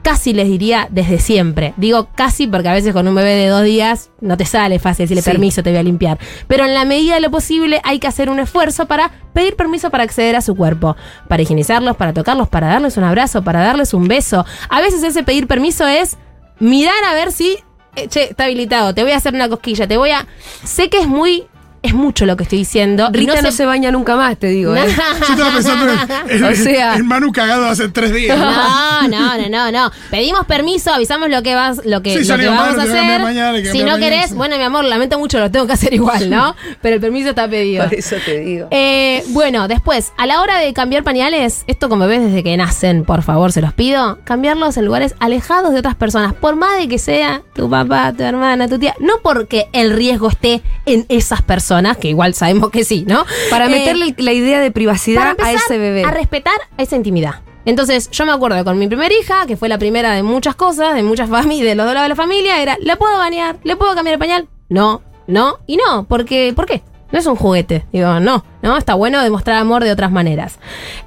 casi 0.04 0.34
les 0.34 0.46
diría 0.48 0.86
desde 0.90 1.18
siempre. 1.18 1.72
Digo 1.78 2.08
casi 2.14 2.46
porque 2.46 2.68
a 2.68 2.74
veces 2.74 2.92
con 2.92 3.08
un 3.08 3.14
bebé 3.14 3.34
de 3.34 3.48
dos 3.48 3.64
días 3.64 4.10
no 4.20 4.36
te 4.36 4.44
sale 4.44 4.78
fácil 4.78 5.04
decirle 5.04 5.22
Sí. 5.22 5.30
permiso, 5.30 5.62
te 5.62 5.70
voy 5.70 5.78
a 5.78 5.82
limpiar. 5.82 6.18
Pero 6.46 6.64
en 6.66 6.74
la 6.74 6.84
medida 6.84 7.14
de 7.14 7.20
lo 7.20 7.30
posible 7.30 7.80
hay 7.82 7.98
que 7.98 8.06
hacer 8.06 8.28
un 8.28 8.38
esfuerzo 8.38 8.86
para 8.86 9.10
pedir 9.32 9.56
permiso 9.56 9.90
para 9.90 10.04
acceder 10.04 10.36
a 10.36 10.42
su 10.42 10.54
cuerpo, 10.54 10.94
para 11.26 11.42
higienizarlos, 11.42 11.96
para 11.96 12.12
tocarlos, 12.12 12.48
para 12.48 12.68
darles 12.68 12.96
un 12.98 13.04
abrazo, 13.04 13.42
para 13.42 13.60
darles 13.60 13.94
un 13.94 14.06
beso. 14.06 14.44
A 14.68 14.80
veces 14.80 15.02
ese 15.02 15.22
pedir 15.24 15.46
permiso 15.46 15.86
es 15.88 16.18
mirar 16.60 17.02
a 17.08 17.14
ver 17.14 17.32
si, 17.32 17.56
eh, 17.96 18.06
che, 18.08 18.24
está 18.24 18.44
habilitado, 18.44 18.94
te 18.94 19.02
voy 19.02 19.12
a 19.12 19.16
hacer 19.16 19.34
una 19.34 19.48
cosquilla, 19.48 19.88
te 19.88 19.96
voy 19.96 20.10
a... 20.10 20.26
Sé 20.62 20.90
que 20.90 21.00
es 21.00 21.08
muy 21.08 21.46
es 21.84 21.94
mucho 21.94 22.26
lo 22.26 22.36
que 22.36 22.42
estoy 22.44 22.58
diciendo. 22.58 23.08
y 23.12 23.16
Rita 23.18 23.42
no 23.42 23.52
se... 23.52 23.64
baña 23.66 23.90
nunca 23.92 24.16
más, 24.16 24.36
te 24.38 24.48
digo. 24.48 24.74
¿eh? 24.74 24.84
Yo 25.28 25.34
estaba 25.34 25.50
pensando 25.52 25.86
en, 26.28 26.36
en- 26.36 26.44
O 26.44 26.54
sea- 26.56 26.96
en 26.96 27.06
Manu 27.06 27.30
cagado 27.32 27.66
hace 27.66 27.88
tres 27.88 28.12
días. 28.12 28.36
No, 28.38 29.08
no, 29.08 29.38
no, 29.38 29.48
no, 29.48 29.70
no. 29.72 29.92
Pedimos 30.10 30.46
permiso, 30.46 30.92
avisamos 30.92 31.28
lo 31.30 31.42
que 31.42 31.54
vas, 31.54 31.80
lo 31.84 32.02
que, 32.02 32.12
Sí, 32.14 32.18
lo 32.20 32.24
salió 32.24 32.50
que 32.50 32.56
mal, 32.56 32.70
vamos 32.76 32.78
a 32.80 32.82
hacer. 32.84 33.22
mañana, 33.22 33.58
que 33.62 33.70
si 33.70 33.78
no 33.80 33.92
mañana, 33.92 34.00
querés, 34.00 34.28
sí. 34.30 34.34
bueno, 34.34 34.56
mi 34.56 34.62
amor, 34.62 34.84
lamento 34.84 35.18
mucho, 35.18 35.38
lo 35.38 35.50
tengo 35.50 35.66
que 35.66 35.72
hacer 35.74 35.92
igual, 35.94 36.30
¿no? 36.30 36.54
Pero 36.82 36.96
el 36.96 37.00
permiso 37.00 37.28
está 37.30 37.48
pedido. 37.48 37.84
Por 37.84 37.94
eso 37.94 38.16
te 38.24 38.38
digo. 38.40 38.68
Eh, 38.70 39.22
bueno, 39.28 39.68
después, 39.68 40.12
a 40.16 40.26
la 40.26 40.40
hora 40.40 40.58
de 40.58 40.72
cambiar 40.72 41.02
pañales, 41.04 41.64
esto 41.66 41.88
con 41.88 42.00
bebés 42.00 42.22
desde 42.22 42.42
que 42.42 42.56
nacen, 42.56 43.04
por 43.04 43.22
favor, 43.22 43.52
se 43.52 43.60
los 43.60 43.72
pido, 43.72 44.18
cambiarlos 44.24 44.76
en 44.76 44.84
lugares 44.86 45.14
alejados 45.20 45.72
de 45.72 45.78
otras 45.80 45.94
personas, 45.96 46.32
por 46.34 46.56
más 46.56 46.78
de 46.78 46.88
que 46.88 46.98
sea 46.98 47.42
tu 47.54 47.68
papá, 47.68 48.12
tu 48.16 48.22
hermana, 48.22 48.68
tu 48.68 48.78
tía, 48.78 48.94
no 49.00 49.14
porque 49.22 49.68
el 49.72 49.90
riesgo 49.92 50.28
esté 50.28 50.62
en 50.86 51.04
esas 51.08 51.42
personas, 51.42 51.73
que 51.98 52.08
igual 52.08 52.34
sabemos 52.34 52.70
que 52.70 52.84
sí, 52.84 53.04
¿no? 53.08 53.24
Para 53.50 53.66
Eh, 53.66 53.70
meterle 53.70 54.14
la 54.18 54.32
idea 54.32 54.60
de 54.60 54.70
privacidad 54.70 55.36
a 55.42 55.52
ese 55.52 55.78
bebé. 55.78 56.04
A 56.04 56.10
respetar 56.10 56.54
esa 56.78 56.96
intimidad. 56.96 57.40
Entonces, 57.66 58.10
yo 58.10 58.26
me 58.26 58.32
acuerdo 58.32 58.62
con 58.64 58.78
mi 58.78 58.86
primera 58.88 59.14
hija, 59.14 59.46
que 59.46 59.56
fue 59.56 59.68
la 59.68 59.78
primera 59.78 60.12
de 60.12 60.22
muchas 60.22 60.54
cosas, 60.54 60.94
de 60.94 61.02
muchas 61.02 61.30
familias, 61.30 61.70
de 61.70 61.74
los 61.74 61.86
dos 61.86 61.94
lados 61.94 62.06
de 62.06 62.08
la 62.10 62.16
familia, 62.16 62.60
era, 62.60 62.76
¿le 62.80 62.96
puedo 62.96 63.16
bañar? 63.16 63.56
¿Le 63.64 63.76
puedo 63.76 63.94
cambiar 63.94 64.14
el 64.14 64.18
pañal? 64.18 64.48
No, 64.68 65.02
no 65.26 65.58
y 65.66 65.76
no, 65.76 66.04
porque, 66.08 66.52
¿por 66.54 66.66
qué? 66.66 66.82
No 67.10 67.18
es 67.20 67.26
un 67.26 67.36
juguete. 67.36 67.86
Digo, 67.92 68.18
no, 68.20 68.44
no, 68.60 68.76
está 68.76 68.94
bueno 68.94 69.22
demostrar 69.22 69.56
amor 69.58 69.84
de 69.84 69.92
otras 69.92 70.10
maneras. 70.10 70.58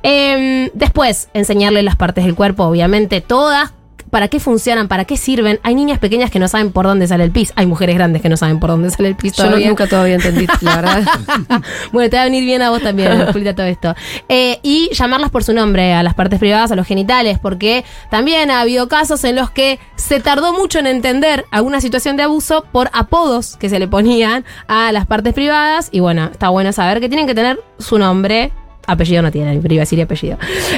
Em, 0.03 0.69
después, 0.73 1.29
enseñarle 1.33 1.83
las 1.83 1.95
partes 1.95 2.23
del 2.23 2.33
cuerpo, 2.33 2.63
obviamente, 2.63 3.21
todas. 3.21 3.73
¿Para 4.09 4.27
qué 4.29 4.39
funcionan? 4.39 4.87
¿Para 4.87 5.05
qué 5.05 5.17
sirven? 5.17 5.59
Hay 5.63 5.75
niñas 5.75 5.99
pequeñas 5.99 6.31
que 6.31 6.39
no 6.39 6.47
saben 6.47 6.71
por 6.71 6.85
dónde 6.85 7.07
sale 7.07 7.23
el 7.23 7.31
pis. 7.31 7.51
Hay 7.55 7.65
mujeres 7.65 7.95
grandes 7.95 8.21
que 8.21 8.29
no 8.29 8.37
saben 8.37 8.59
por 8.59 8.69
dónde 8.69 8.89
sale 8.89 9.09
el 9.09 9.15
pis 9.15 9.33
Yo 9.33 9.49
no- 9.49 9.57
nunca 9.59 9.85
todavía 9.87 10.15
entendí, 10.15 10.47
la 10.61 10.75
verdad. 10.77 11.03
bueno, 11.91 12.09
te 12.09 12.15
va 12.15 12.21
a 12.21 12.25
venir 12.25 12.43
bien 12.45 12.61
a 12.61 12.69
vos 12.69 12.81
también, 12.81 13.25
Julita, 13.33 13.53
todo 13.55 13.65
esto. 13.65 13.95
Eh, 14.29 14.59
y 14.63 14.89
llamarlas 14.93 15.29
por 15.29 15.43
su 15.43 15.53
nombre, 15.53 15.93
a 15.93 16.03
las 16.03 16.13
partes 16.13 16.39
privadas, 16.39 16.71
a 16.71 16.75
los 16.75 16.87
genitales, 16.87 17.37
porque 17.39 17.83
también 18.09 18.49
ha 18.51 18.61
habido 18.61 18.87
casos 18.87 19.23
en 19.25 19.35
los 19.35 19.51
que 19.51 19.79
se 19.95 20.19
tardó 20.19 20.53
mucho 20.53 20.79
en 20.79 20.87
entender 20.87 21.45
alguna 21.51 21.81
situación 21.81 22.15
de 22.17 22.23
abuso 22.23 22.65
por 22.71 22.89
apodos 22.93 23.57
que 23.57 23.69
se 23.69 23.77
le 23.79 23.87
ponían 23.87 24.45
a 24.67 24.91
las 24.91 25.05
partes 25.05 25.33
privadas. 25.33 25.89
Y 25.91 25.99
bueno, 25.99 26.25
está 26.31 26.49
bueno 26.49 26.71
saber 26.71 26.99
que 27.01 27.09
tienen 27.09 27.27
que 27.27 27.35
tener 27.35 27.59
su 27.77 27.97
nombre. 27.97 28.51
Apellido 28.85 29.21
no 29.21 29.31
tienen, 29.31 29.61
pero 29.61 29.73
iba 29.73 29.81
a 29.81 29.85
decir 29.85 30.01
apellido. 30.01 30.37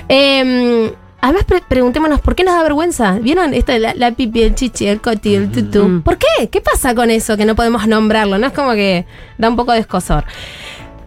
Eh, 0.10 0.94
Además, 1.22 1.44
pre- 1.44 1.64
preguntémonos, 1.68 2.22
¿por 2.22 2.34
qué 2.36 2.44
nos 2.44 2.54
da 2.56 2.64
vergüenza? 2.64 3.20
¿Vieron 3.20 3.54
esto 3.54 3.72
de 3.74 3.80
la, 3.80 3.94
la 3.94 4.12
pipi, 4.12 4.44
el 4.44 4.56
chichi, 4.56 4.88
el 4.88 5.02
coti, 5.02 5.36
el 5.36 5.52
tutú? 5.52 5.84
Mm. 5.88 6.02
¿Por 6.02 6.18
qué? 6.18 6.50
¿Qué 6.50 6.62
pasa 6.62 6.96
con 6.96 7.10
eso 7.10 7.36
que 7.36 7.46
no 7.46 7.56
podemos 7.56 7.88
nombrarlo? 7.88 8.38
No 8.38 8.48
es 8.48 8.54
como 8.54 8.72
que 8.72 9.06
da 9.38 9.50
un 9.50 9.56
poco 9.58 9.74
de 9.74 9.80
escosor. 9.80 10.24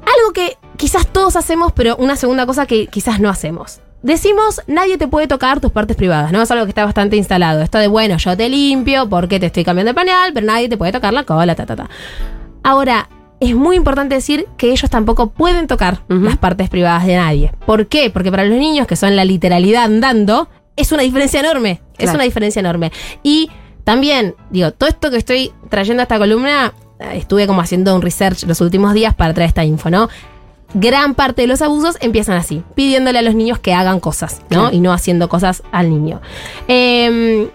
Algo 0.00 0.32
que 0.34 0.58
quizás 0.76 1.06
todos 1.06 1.36
hacemos, 1.36 1.72
pero 1.72 1.96
una 1.96 2.16
segunda 2.16 2.44
cosa 2.44 2.66
que 2.66 2.88
quizás 2.88 3.20
no 3.20 3.30
hacemos. 3.30 3.80
Decimos, 4.02 4.60
nadie 4.66 4.98
te 4.98 5.06
puede 5.06 5.28
tocar 5.28 5.60
tus 5.60 5.70
partes 5.70 5.96
privadas, 5.96 6.32
¿no? 6.32 6.42
Es 6.42 6.50
algo 6.50 6.64
que 6.64 6.70
está 6.70 6.84
bastante 6.84 7.16
instalado. 7.16 7.62
Esto 7.62 7.78
de, 7.78 7.86
bueno, 7.86 8.16
yo 8.18 8.36
te 8.36 8.48
limpio 8.48 9.08
porque 9.08 9.38
te 9.38 9.46
estoy 9.46 9.64
cambiando 9.64 9.90
el 9.90 9.94
pañal, 9.94 10.32
pero 10.34 10.44
nadie 10.44 10.68
te 10.68 10.76
puede 10.76 10.90
tocar 10.92 11.12
la 11.12 11.22
cola, 11.24 11.54
ta, 11.54 11.64
ta, 11.66 11.76
ta. 11.76 11.88
Ahora, 12.64 13.08
es 13.42 13.56
muy 13.56 13.74
importante 13.74 14.14
decir 14.14 14.46
que 14.56 14.70
ellos 14.70 14.88
tampoco 14.88 15.30
pueden 15.30 15.66
tocar 15.66 16.02
las 16.06 16.38
partes 16.38 16.70
privadas 16.70 17.04
de 17.06 17.16
nadie. 17.16 17.52
¿Por 17.66 17.88
qué? 17.88 18.08
Porque 18.08 18.30
para 18.30 18.44
los 18.44 18.56
niños, 18.56 18.86
que 18.86 18.94
son 18.94 19.16
la 19.16 19.24
literalidad 19.24 19.82
andando, 19.82 20.48
es 20.76 20.92
una 20.92 21.02
diferencia 21.02 21.40
enorme. 21.40 21.80
Es 21.98 22.14
una 22.14 22.22
diferencia 22.22 22.60
enorme. 22.60 22.92
Y 23.24 23.50
también, 23.82 24.36
digo, 24.50 24.70
todo 24.70 24.88
esto 24.88 25.10
que 25.10 25.16
estoy 25.16 25.52
trayendo 25.70 26.02
a 26.02 26.04
esta 26.04 26.18
columna, 26.18 26.72
eh, 27.00 27.14
estuve 27.14 27.48
como 27.48 27.60
haciendo 27.60 27.96
un 27.96 28.02
research 28.02 28.44
los 28.44 28.60
últimos 28.60 28.94
días 28.94 29.12
para 29.12 29.34
traer 29.34 29.48
esta 29.48 29.64
info, 29.64 29.90
¿no? 29.90 30.08
Gran 30.74 31.14
parte 31.14 31.42
de 31.42 31.48
los 31.48 31.62
abusos 31.62 31.96
empiezan 32.00 32.36
así, 32.36 32.62
pidiéndole 32.76 33.18
a 33.18 33.22
los 33.22 33.34
niños 33.34 33.58
que 33.58 33.74
hagan 33.74 33.98
cosas, 33.98 34.40
¿no? 34.50 34.70
Y 34.70 34.78
no 34.78 34.92
haciendo 34.92 35.28
cosas 35.28 35.64
al 35.72 35.90
niño. 35.90 36.20
Eh, 36.68 37.50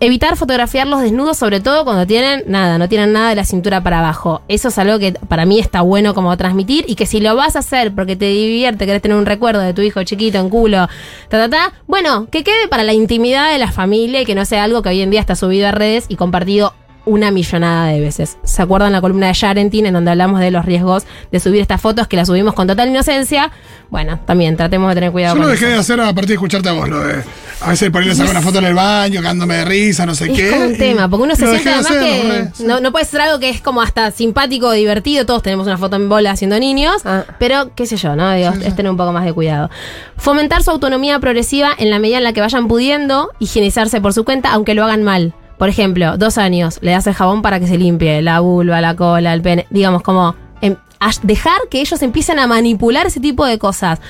evitar 0.00 0.36
fotografiarlos 0.36 1.00
desnudos, 1.00 1.36
sobre 1.36 1.60
todo 1.60 1.84
cuando 1.84 2.06
tienen 2.06 2.44
nada, 2.46 2.78
no 2.78 2.88
tienen 2.88 3.12
nada 3.12 3.30
de 3.30 3.36
la 3.36 3.44
cintura 3.44 3.82
para 3.82 3.98
abajo. 3.98 4.42
Eso 4.48 4.68
es 4.68 4.78
algo 4.78 4.98
que 4.98 5.12
para 5.12 5.44
mí 5.44 5.58
está 5.58 5.80
bueno 5.82 6.14
como 6.14 6.36
transmitir 6.36 6.84
y 6.88 6.94
que 6.94 7.06
si 7.06 7.20
lo 7.20 7.34
vas 7.36 7.56
a 7.56 7.60
hacer 7.60 7.94
porque 7.94 8.16
te 8.16 8.26
divierte, 8.26 8.86
querés 8.86 9.02
tener 9.02 9.16
un 9.16 9.26
recuerdo 9.26 9.60
de 9.60 9.74
tu 9.74 9.82
hijo 9.82 10.02
chiquito 10.04 10.38
en 10.38 10.50
culo, 10.50 10.88
ta, 11.28 11.38
ta, 11.38 11.48
ta, 11.48 11.72
bueno, 11.86 12.26
que 12.30 12.44
quede 12.44 12.68
para 12.68 12.84
la 12.84 12.92
intimidad 12.92 13.52
de 13.52 13.58
la 13.58 13.72
familia 13.72 14.20
y 14.20 14.24
que 14.24 14.34
no 14.34 14.44
sea 14.44 14.64
algo 14.64 14.82
que 14.82 14.90
hoy 14.90 15.02
en 15.02 15.10
día 15.10 15.20
está 15.20 15.34
subido 15.34 15.68
a 15.68 15.72
redes 15.72 16.06
y 16.08 16.16
compartido 16.16 16.74
una 17.08 17.30
millonada 17.30 17.88
de 17.88 18.00
veces. 18.00 18.38
¿Se 18.44 18.62
acuerdan 18.62 18.92
la 18.92 19.00
columna 19.00 19.26
de 19.28 19.32
Sharentin 19.32 19.86
en 19.86 19.94
donde 19.94 20.10
hablamos 20.10 20.40
de 20.40 20.50
los 20.50 20.64
riesgos 20.64 21.04
de 21.32 21.40
subir 21.40 21.60
estas 21.60 21.80
fotos 21.80 22.06
que 22.06 22.16
las 22.16 22.28
subimos 22.28 22.54
con 22.54 22.66
total 22.66 22.88
inocencia? 22.88 23.50
Bueno, 23.90 24.20
también 24.26 24.56
tratemos 24.56 24.88
de 24.90 24.94
tener 24.96 25.12
cuidado 25.12 25.34
Yo 25.34 25.38
lo 25.40 25.44
con 25.46 25.52
dejé 25.52 25.64
eso. 25.66 25.72
de 25.74 25.80
hacer 25.80 26.00
a 26.00 26.06
partir 26.12 26.28
de 26.28 26.34
escucharte 26.34 26.68
a 26.68 26.72
vos, 26.72 26.88
lo 26.88 27.00
de 27.00 27.22
a 27.60 27.70
veces 27.70 27.90
por 27.90 28.02
ahí 28.02 28.08
le 28.08 28.14
saco 28.14 28.30
una 28.30 28.40
foto 28.42 28.58
en 28.60 28.66
el 28.66 28.74
baño, 28.74 29.20
cagándome 29.20 29.54
de 29.56 29.64
risa, 29.64 30.06
no 30.06 30.14
sé 30.14 30.26
Es 30.30 30.36
qué. 30.38 30.50
como 30.50 30.66
un 30.66 30.76
tema, 30.78 31.08
porque 31.08 31.24
uno 31.24 31.34
se 31.34 31.44
siente 31.46 31.68
además 31.70 31.86
hacer, 31.90 32.00
que 32.02 32.48
sí. 32.54 32.64
no, 32.64 32.78
no 32.78 32.92
puede 32.92 33.04
ser 33.04 33.20
algo 33.22 33.40
que 33.40 33.48
es 33.50 33.60
como 33.60 33.82
hasta 33.82 34.10
simpático, 34.12 34.70
divertido, 34.70 35.26
todos 35.26 35.42
tenemos 35.42 35.66
una 35.66 35.76
foto 35.76 35.96
en 35.96 36.08
bola 36.08 36.30
haciendo 36.30 36.56
niños, 36.60 37.02
Ah. 37.04 37.24
pero 37.40 37.70
qué 37.74 37.86
sé 37.86 37.96
yo, 37.96 38.14
¿no? 38.14 38.30
Digo, 38.32 38.52
Sí, 38.52 38.58
sí. 38.60 38.66
es 38.68 38.76
tener 38.76 38.90
un 38.92 38.96
poco 38.96 39.12
más 39.12 39.24
de 39.24 39.32
cuidado. 39.32 39.70
Fomentar 40.16 40.62
su 40.62 40.70
autonomía 40.70 41.18
progresiva 41.18 41.70
en 41.76 41.90
la 41.90 41.98
medida 41.98 42.18
en 42.18 42.24
la 42.24 42.32
que 42.32 42.40
vayan 42.42 42.68
pudiendo 42.68 43.30
higienizarse 43.40 44.00
por 44.00 44.12
su 44.12 44.24
cuenta, 44.24 44.52
aunque 44.52 44.74
lo 44.74 44.84
hagan 44.84 45.02
mal. 45.02 45.34
Por 45.58 45.68
ejemplo, 45.68 46.16
dos 46.16 46.38
años, 46.38 46.78
le 46.82 46.92
das 46.92 47.06
el 47.06 47.14
jabón 47.14 47.42
para 47.42 47.58
que 47.58 47.66
se 47.66 47.76
limpie 47.76 48.22
la 48.22 48.40
vulva, 48.40 48.80
la 48.80 48.94
cola, 48.94 49.34
el 49.34 49.42
pene, 49.42 49.66
digamos 49.70 50.02
como 50.02 50.36
em, 50.60 50.76
dejar 51.22 51.60
que 51.68 51.80
ellos 51.80 52.00
empiecen 52.02 52.38
a 52.38 52.46
manipular 52.46 53.06
ese 53.06 53.20
tipo 53.20 53.44
de 53.44 53.58
cosas. 53.58 54.00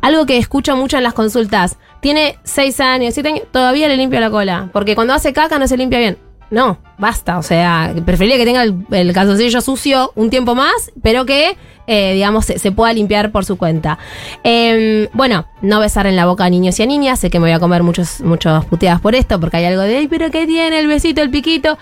Algo 0.00 0.26
que 0.26 0.38
escucho 0.38 0.76
mucho 0.76 0.96
en 0.96 1.02
las 1.02 1.14
consultas. 1.14 1.76
Tiene 2.00 2.38
seis 2.42 2.80
años, 2.80 3.14
siete 3.14 3.30
años, 3.30 3.42
todavía 3.50 3.88
le 3.88 3.96
limpio 3.96 4.20
la 4.20 4.30
cola. 4.30 4.68
Porque 4.72 4.94
cuando 4.94 5.14
hace 5.14 5.32
caca 5.32 5.58
no 5.58 5.68
se 5.68 5.76
limpia 5.76 5.98
bien. 5.98 6.18
No, 6.50 6.78
basta. 6.98 7.38
O 7.38 7.42
sea, 7.42 7.94
preferiría 8.04 8.36
que 8.36 8.44
tenga 8.44 8.62
el, 8.62 8.76
el 8.90 9.12
calzoncillo 9.12 9.60
sucio 9.60 10.12
un 10.14 10.30
tiempo 10.30 10.54
más, 10.54 10.92
pero 11.02 11.26
que, 11.26 11.56
eh, 11.86 12.14
digamos, 12.14 12.44
se, 12.44 12.72
pueda 12.72 12.92
limpiar 12.92 13.32
por 13.32 13.44
su 13.44 13.56
cuenta. 13.56 13.98
Em, 14.42 15.08
bueno, 15.12 15.46
no 15.62 15.80
besar 15.80 16.06
en 16.06 16.16
la 16.16 16.26
boca 16.26 16.44
a 16.44 16.50
niños 16.50 16.78
y 16.78 16.82
a 16.82 16.86
niñas. 16.86 17.20
Sé 17.20 17.30
que 17.30 17.38
me 17.38 17.46
voy 17.46 17.52
a 17.52 17.60
comer 17.60 17.82
muchos, 17.82 18.20
muchos 18.20 18.64
puteadas 18.66 19.00
por 19.00 19.14
esto, 19.14 19.40
porque 19.40 19.56
hay 19.56 19.64
algo 19.64 19.82
de, 19.82 19.96
ay, 19.96 20.08
pero 20.08 20.30
¿qué 20.30 20.46
tiene 20.46 20.78
el 20.78 20.86
besito, 20.86 21.22
el 21.22 21.30
piquito? 21.30 21.78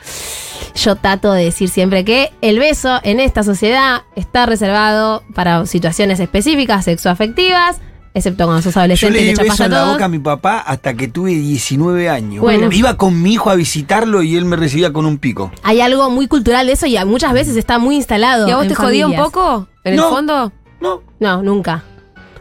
Yo 0.75 0.97
trato 0.97 1.33
de 1.33 1.45
decir 1.45 1.69
siempre 1.69 2.05
que 2.05 2.33
el 2.41 2.59
beso 2.59 3.01
en 3.03 3.21
esta 3.21 3.43
sociedad 3.43 4.03
está 4.17 4.47
reservado 4.47 5.23
para 5.35 5.67
situaciones 5.67 6.19
específicas, 6.21 6.85
sexoafectivas, 6.85 7.81
excepto 8.15 8.45
cuando 8.45 8.63
sos 8.63 8.75
Yo 8.75 8.81
adolescente 8.81 9.15
le 9.19 9.21
y 9.23 9.25
le 9.35 9.43
di 9.43 9.49
beso 9.49 9.65
en 9.65 9.71
la 9.71 9.85
boca 9.93 10.05
a 10.05 10.09
mi 10.09 10.19
papá 10.19 10.59
hasta 10.59 10.95
que 10.95 11.09
tuve 11.09 11.31
19 11.33 12.09
años. 12.09 12.41
Bueno. 12.43 12.69
Iba 12.73 12.97
con 12.97 13.21
mi 13.23 13.33
hijo 13.35 13.51
a 13.51 13.55
visitarlo 13.55 14.23
y 14.23 14.37
él 14.37 14.45
me 14.45 14.57
recibía 14.57 14.93
con 14.93 15.07
un 15.07 15.19
pico. 15.19 15.51
Hay 15.63 15.81
algo 15.81 16.11
muy 16.11 16.29
cultural 16.29 16.67
de 16.67 16.73
eso 16.73 16.87
y 16.87 16.97
muchas 17.05 17.33
veces 17.33 17.57
está 17.57 17.79
muy 17.79 17.97
instalado. 17.97 18.47
¿Y 18.49 18.51
a 18.51 18.57
vos 18.57 18.65
en 18.65 18.69
te 18.71 18.75
jodía 18.75 19.07
un 19.07 19.13
familias. 19.13 19.33
poco? 19.33 19.69
¿En 19.85 19.97
No. 19.97 20.09
el 20.09 20.15
fondo? 20.15 20.53
No. 20.81 21.03
No, 21.21 21.43
nunca. 21.43 21.85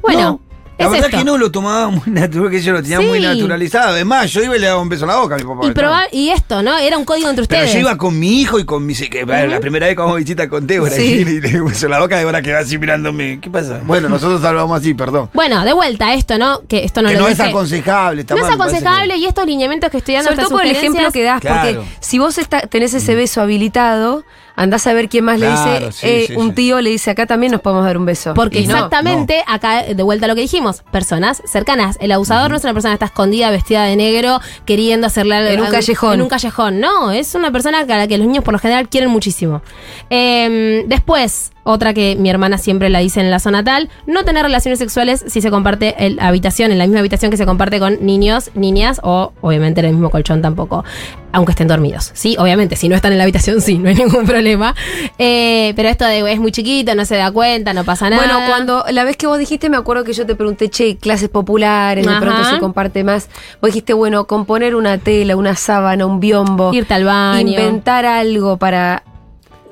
Bueno, 0.01 0.21
no. 0.21 0.41
La 0.81 0.85
es 0.87 0.91
verdad 0.91 1.07
esto. 1.07 1.17
que 1.19 1.23
no 1.23 1.37
lo 1.37 1.51
tomaba 1.51 1.89
muy 1.89 2.03
natural, 2.07 2.49
que 2.51 2.61
yo 2.61 2.73
lo 2.73 2.81
tenía 2.81 2.99
Sí. 2.99 3.05
muy 3.05 3.19
naturalizado. 3.19 3.89
Además, 3.89 4.31
yo 4.31 4.43
iba 4.43 4.55
y 4.55 4.59
le 4.59 4.67
daba 4.67 4.81
un 4.81 4.89
beso 4.89 5.05
en 5.05 5.09
la 5.09 5.17
boca 5.17 5.35
a 5.35 5.37
mi 5.37 5.43
papá. 5.43 5.67
Y, 5.67 5.69
proba- 5.71 6.07
y 6.11 6.29
esto, 6.29 6.61
¿no? 6.63 6.77
Era 6.77 6.97
un 6.97 7.05
código 7.05 7.29
entre 7.29 7.45
Pero 7.47 7.61
ustedes. 7.61 7.73
yo 7.73 7.79
iba 7.79 7.97
con 7.97 8.17
mi 8.19 8.41
hijo 8.41 8.59
y 8.59 8.65
con 8.65 8.85
mi... 8.85 8.93
Que, 8.95 9.25
La 9.25 9.59
primera 9.59 9.85
vez 9.87 9.95
que 9.95 10.01
vamos 10.01 10.15
a 10.15 10.19
visita 10.19 10.47
con 10.49 10.67
Débora 10.67 10.91
Sí. 10.95 11.03
y 11.03 11.25
le 11.25 11.41
di 11.41 11.55
un 11.57 11.69
beso 11.69 11.85
en 11.87 11.91
la 11.91 11.99
boca, 11.99 12.17
Débora 12.17 12.41
quedaba 12.41 12.61
así 12.61 12.77
mirándome. 12.77 13.39
¿Qué 13.41 13.49
pasa? 13.49 13.79
Bueno, 13.85 14.09
nosotros 14.09 14.43
hablamos 14.43 14.79
así, 14.79 14.93
perdón. 14.93 15.29
Bueno, 15.33 15.63
de 15.65 15.73
vuelta 15.73 16.13
esto, 16.13 16.37
¿no? 16.37 16.61
Que 16.67 16.83
esto 16.83 17.01
no 17.01 17.09
que 17.09 17.15
lo 17.15 17.21
no 17.21 17.27
es 17.27 17.39
aconsejable. 17.39 18.21
Está 18.21 18.35
No 18.35 18.41
es 18.41 18.47
mal, 18.47 18.53
aconsejable 18.61 19.13
que- 19.13 19.19
y 19.19 19.25
estos 19.25 19.45
lineamientos 19.45 19.89
que 19.89 19.97
estoy 19.97 20.15
dando 20.15 20.31
Sobre 20.31 20.43
todo 20.43 20.57
por 20.57 20.65
el 20.65 20.71
ejemplo 20.71 21.11
que 21.11 21.23
das, 21.23 21.41
Claro. 21.41 21.81
porque 21.81 21.91
si 21.99 22.19
vos 22.19 22.37
está- 22.37 22.61
tenés 22.67 22.93
ese 22.93 23.15
beso 23.15 23.41
habilitado, 23.41 24.23
andás 24.55 24.85
a 24.87 24.93
ver 24.93 25.09
quién 25.09 25.25
más 25.25 25.37
Claro, 25.37 25.79
le 25.79 25.85
dice, 25.87 25.91
sí, 25.91 26.07
eh, 26.07 26.25
sí, 26.27 26.33
un 26.35 26.49
sí. 26.49 26.55
tío 26.55 26.81
le 26.81 26.89
dice, 26.89 27.11
acá 27.11 27.25
también 27.25 27.51
nos 27.51 27.61
podemos 27.61 27.85
dar 27.85 27.97
un 27.97 28.05
beso. 28.05 28.33
Porque 28.33 28.59
Y 28.59 28.67
no. 28.67 28.73
exactamente, 28.75 29.43
acá 29.47 29.83
de 29.83 30.03
vuelta 30.03 30.25
a 30.25 30.27
lo 30.27 30.35
que 30.35 30.41
dijimos, 30.41 30.83
personas 30.91 31.41
cercanas. 31.45 31.97
El 32.01 32.11
abusador 32.11 32.51
no 32.51 32.57
es 32.57 32.63
una 32.63 32.73
persona 32.73 32.91
que 32.93 32.95
está 32.95 33.05
escondida, 33.07 33.49
vestida 33.51 33.83
de 33.85 33.95
negro, 33.95 34.39
queriendo 34.65 35.07
hacerle 35.07 35.35
algo- 35.35 35.49
En 35.51 35.61
un 35.61 35.67
callejón. 35.71 36.13
En 36.15 36.21
un 36.21 36.29
callejón, 36.29 36.79
no, 36.79 37.11
es 37.11 37.35
una 37.35 37.51
persona 37.51 37.79
a 37.79 37.85
la 37.85 38.07
que 38.07 38.17
los 38.17 38.27
niños 38.27 38.43
por 38.43 38.53
lo 38.53 38.59
general 38.59 38.89
quieren 38.89 39.09
muchísimo. 39.09 39.61
Eh, 40.09 40.83
después, 40.87 41.51
otra 41.63 41.93
que 41.93 42.15
mi 42.15 42.29
hermana 42.29 42.57
siempre 42.57 42.89
la 42.89 42.99
dice 42.99 43.19
en 43.19 43.29
la 43.31 43.39
zona 43.39 43.63
tal, 43.63 43.89
no 44.07 44.23
tener 44.23 44.43
relaciones 44.43 44.79
sexuales 44.79 45.23
si 45.27 45.41
se 45.41 45.51
comparte 45.51 46.05
el 46.05 46.19
habitación, 46.19 46.71
en 46.71 46.77
la 46.77 46.85
misma 46.85 46.99
habitación 46.99 47.31
que 47.31 47.37
se 47.37 47.45
comparte 47.45 47.79
con 47.79 48.05
niños, 48.05 48.51
niñas 48.55 48.99
o 49.03 49.33
obviamente 49.41 49.79
en 49.79 49.87
el 49.87 49.93
mismo 49.93 50.09
colchón 50.09 50.41
tampoco, 50.41 50.83
aunque 51.31 51.51
estén 51.51 51.67
dormidos. 51.67 52.11
Sí, 52.13 52.35
obviamente, 52.39 52.75
si 52.75 52.89
no 52.89 52.95
están 52.95 53.11
en 53.11 53.17
la 53.17 53.23
habitación 53.23 53.61
sí, 53.61 53.77
no 53.77 53.89
hay 53.89 53.95
ningún 54.01 54.25
problema. 54.25 54.75
Eh, 55.17 55.73
pero 55.75 55.89
esto 55.89 56.05
de 56.05 56.31
es 56.31 56.39
muy 56.39 56.51
chiquito, 56.51 56.95
no 56.95 57.05
se 57.05 57.15
da 57.15 57.31
cuenta, 57.31 57.73
no 57.73 57.83
pasa 57.83 58.09
nada. 58.09 58.23
Bueno, 58.23 58.39
cuando 58.47 58.85
la 58.91 59.03
vez 59.03 59.17
que 59.17 59.27
vos 59.27 59.37
dijiste, 59.37 59.69
me 59.69 59.77
acuerdo 59.77 60.03
que 60.03 60.13
yo 60.13 60.25
te 60.25 60.35
pregunté, 60.35 60.69
che, 60.69 60.97
clases 60.97 61.29
populares, 61.29 62.05
de 62.05 62.15
pronto 62.19 62.43
se 62.43 62.59
comparte 62.59 63.03
más. 63.03 63.29
Vos 63.61 63.69
dijiste, 63.69 63.93
bueno, 63.93 64.25
componer 64.25 64.75
una 64.75 64.97
tela, 64.97 65.35
una 65.35 65.55
sábana, 65.55 66.05
un 66.05 66.19
biombo. 66.19 66.73
Irte 66.73 66.93
al 66.93 67.05
baño. 67.05 67.49
Inventar 67.49 68.05
algo 68.05 68.57
para 68.57 69.03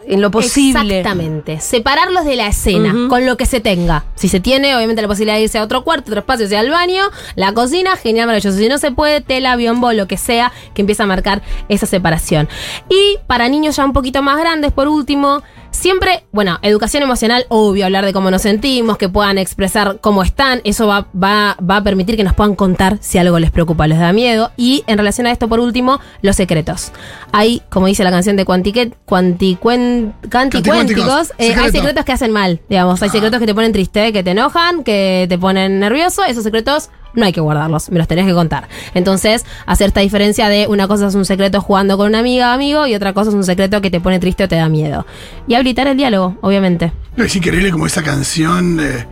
en 0.10 0.22
lo 0.22 0.32
posible. 0.32 1.00
Exactamente. 1.00 1.62
Separarlos 1.62 2.26
de 2.26 2.36
la 2.36 2.48
escena, 2.48 3.08
con 3.08 3.26
lo 3.26 3.38
que 3.38 3.45
se 3.45 3.62
tenga. 3.62 4.06
Si 4.15 4.28
se 4.28 4.39
tiene, 4.39 4.76
obviamente, 4.76 5.02
la 5.02 5.08
posibilidad 5.08 5.36
de 5.36 5.43
irse 5.43 5.60
a 5.60 5.63
otro 5.63 5.84
cuarto, 5.84 6.10
otro 6.12 6.22
espacio, 6.22 6.48
sea 6.48 6.62
el 6.62 6.72
baño, 6.72 7.04
la 7.36 7.54
cocina, 7.54 7.95
genial, 7.95 8.26
maravilloso. 8.26 8.58
Si 8.58 8.67
no 8.67 8.80
se 8.80 8.91
puede, 8.91 9.22
tela, 9.22 9.56
biombo, 9.56 9.93
lo 9.93 10.08
que 10.08 10.17
sea, 10.17 10.52
que 10.74 10.82
empiece 10.82 11.04
a 11.04 11.06
marcar 11.06 11.43
esa 11.69 11.86
separación. 11.86 12.50
Y 12.89 13.19
para 13.28 13.48
niños 13.50 13.76
ya 13.76 13.86
un 13.86 13.93
poquito 13.93 14.24
más 14.24 14.39
grandes, 14.39 14.72
por 14.72 14.88
último, 14.88 15.43
siempre, 15.71 16.23
bueno, 16.32 16.60
educación 16.62 17.03
emocional, 17.03 17.45
obvio, 17.49 17.86
hablar 17.86 18.05
de 18.05 18.13
cómo 18.13 18.32
nos 18.32 18.41
sentimos, 18.41 18.97
que 18.97 19.10
puedan 19.10 19.38
expresar 19.38 19.99
cómo 20.01 20.23
están, 20.23 20.62
eso 20.63 20.88
va, 20.88 21.08
va, 21.15 21.58
va 21.60 21.77
a 21.77 21.84
permitir 21.84 22.15
que 22.17 22.23
nos 22.23 22.34
puedan 22.34 22.55
contar 22.55 22.97
si 23.01 23.17
algo 23.17 23.39
les 23.39 23.51
preocupa, 23.51 23.88
les 23.88 23.99
da 23.99 24.12
miedo. 24.13 24.51
Y 24.58 24.84
en 24.88 24.97
relación 24.97 25.27
a 25.27 25.32
esto, 25.32 25.47
por 25.47 25.60
último, 25.60 25.99
los 26.21 26.36
secretos. 26.36 26.91
Hay, 27.32 27.62
como 27.69 27.88
dice 27.88 28.03
la 28.03 28.12
canción 28.12 28.36
de 28.36 28.45
Quantiquet, 28.45 28.95
Quanticuen- 29.05 30.13
Canticuénticos, 30.29 31.32
eh, 31.38 31.47
hay 31.47 31.53
secreto. 31.53 31.71
secretos 31.77 32.05
que 32.05 32.12
hacen 32.12 32.32
mal, 32.32 32.62
digamos, 32.69 33.01
hay 33.01 33.10
secretos 33.10 33.39
que 33.39 33.45
te 33.45 33.55
ponen 33.55 33.71
triste, 33.71 34.12
que 34.12 34.23
te 34.23 34.32
enojan, 34.32 34.84
que 34.84 35.25
te 35.29 35.38
ponen 35.38 35.79
nervioso, 35.79 36.23
esos 36.23 36.43
secretos 36.43 36.89
no 37.13 37.26
hay 37.26 37.34
que 37.34 37.41
guardarlos, 37.41 37.89
me 37.89 37.98
los 37.98 38.08
tenés 38.08 38.26
que 38.26 38.34
contar. 38.34 38.67
Entonces, 38.93 39.45
hacer 39.65 39.88
esta 39.88 40.02
diferencia 40.02 40.50
de 40.50 40.67
una 40.67 40.88
cosa 40.88 41.08
es 41.08 41.15
un 41.15 41.26
secreto 41.26 41.62
jugando 41.62 41.98
con 41.98 42.08
una 42.08 42.19
amiga 42.19 42.52
o 42.52 42.54
amigo 42.54 42.88
y 42.88 42.95
otra 42.95 43.13
cosa 43.13 43.30
es 43.30 43.36
un 43.36 43.43
secreto 43.43 43.82
que 43.82 43.91
te 43.91 44.00
pone 44.00 44.19
triste 44.19 44.43
o 44.43 44.48
te 44.48 44.56
da 44.56 44.69
miedo. 44.69 45.06
Y 45.48 45.56
habilitar 45.56 45.88
el 45.88 45.98
diálogo, 45.98 46.38
obviamente. 46.41 46.91
Es 47.17 47.36
increíble 47.36 47.72
como 47.72 47.86
esa 47.86 48.04
canción 48.04 48.80
eh, 48.80 49.06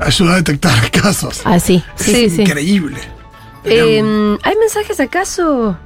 ayuda 0.00 0.34
a 0.34 0.36
detectar 0.36 0.90
casos. 0.92 1.40
Así, 1.44 1.82
sí, 1.96 2.12
sí, 2.12 2.24
es 2.24 2.32
sí. 2.34 2.42
increíble. 2.42 2.98
Eh, 3.64 4.38
¿Hay 4.42 4.56
mensajes 4.56 5.00
acaso? 5.00 5.76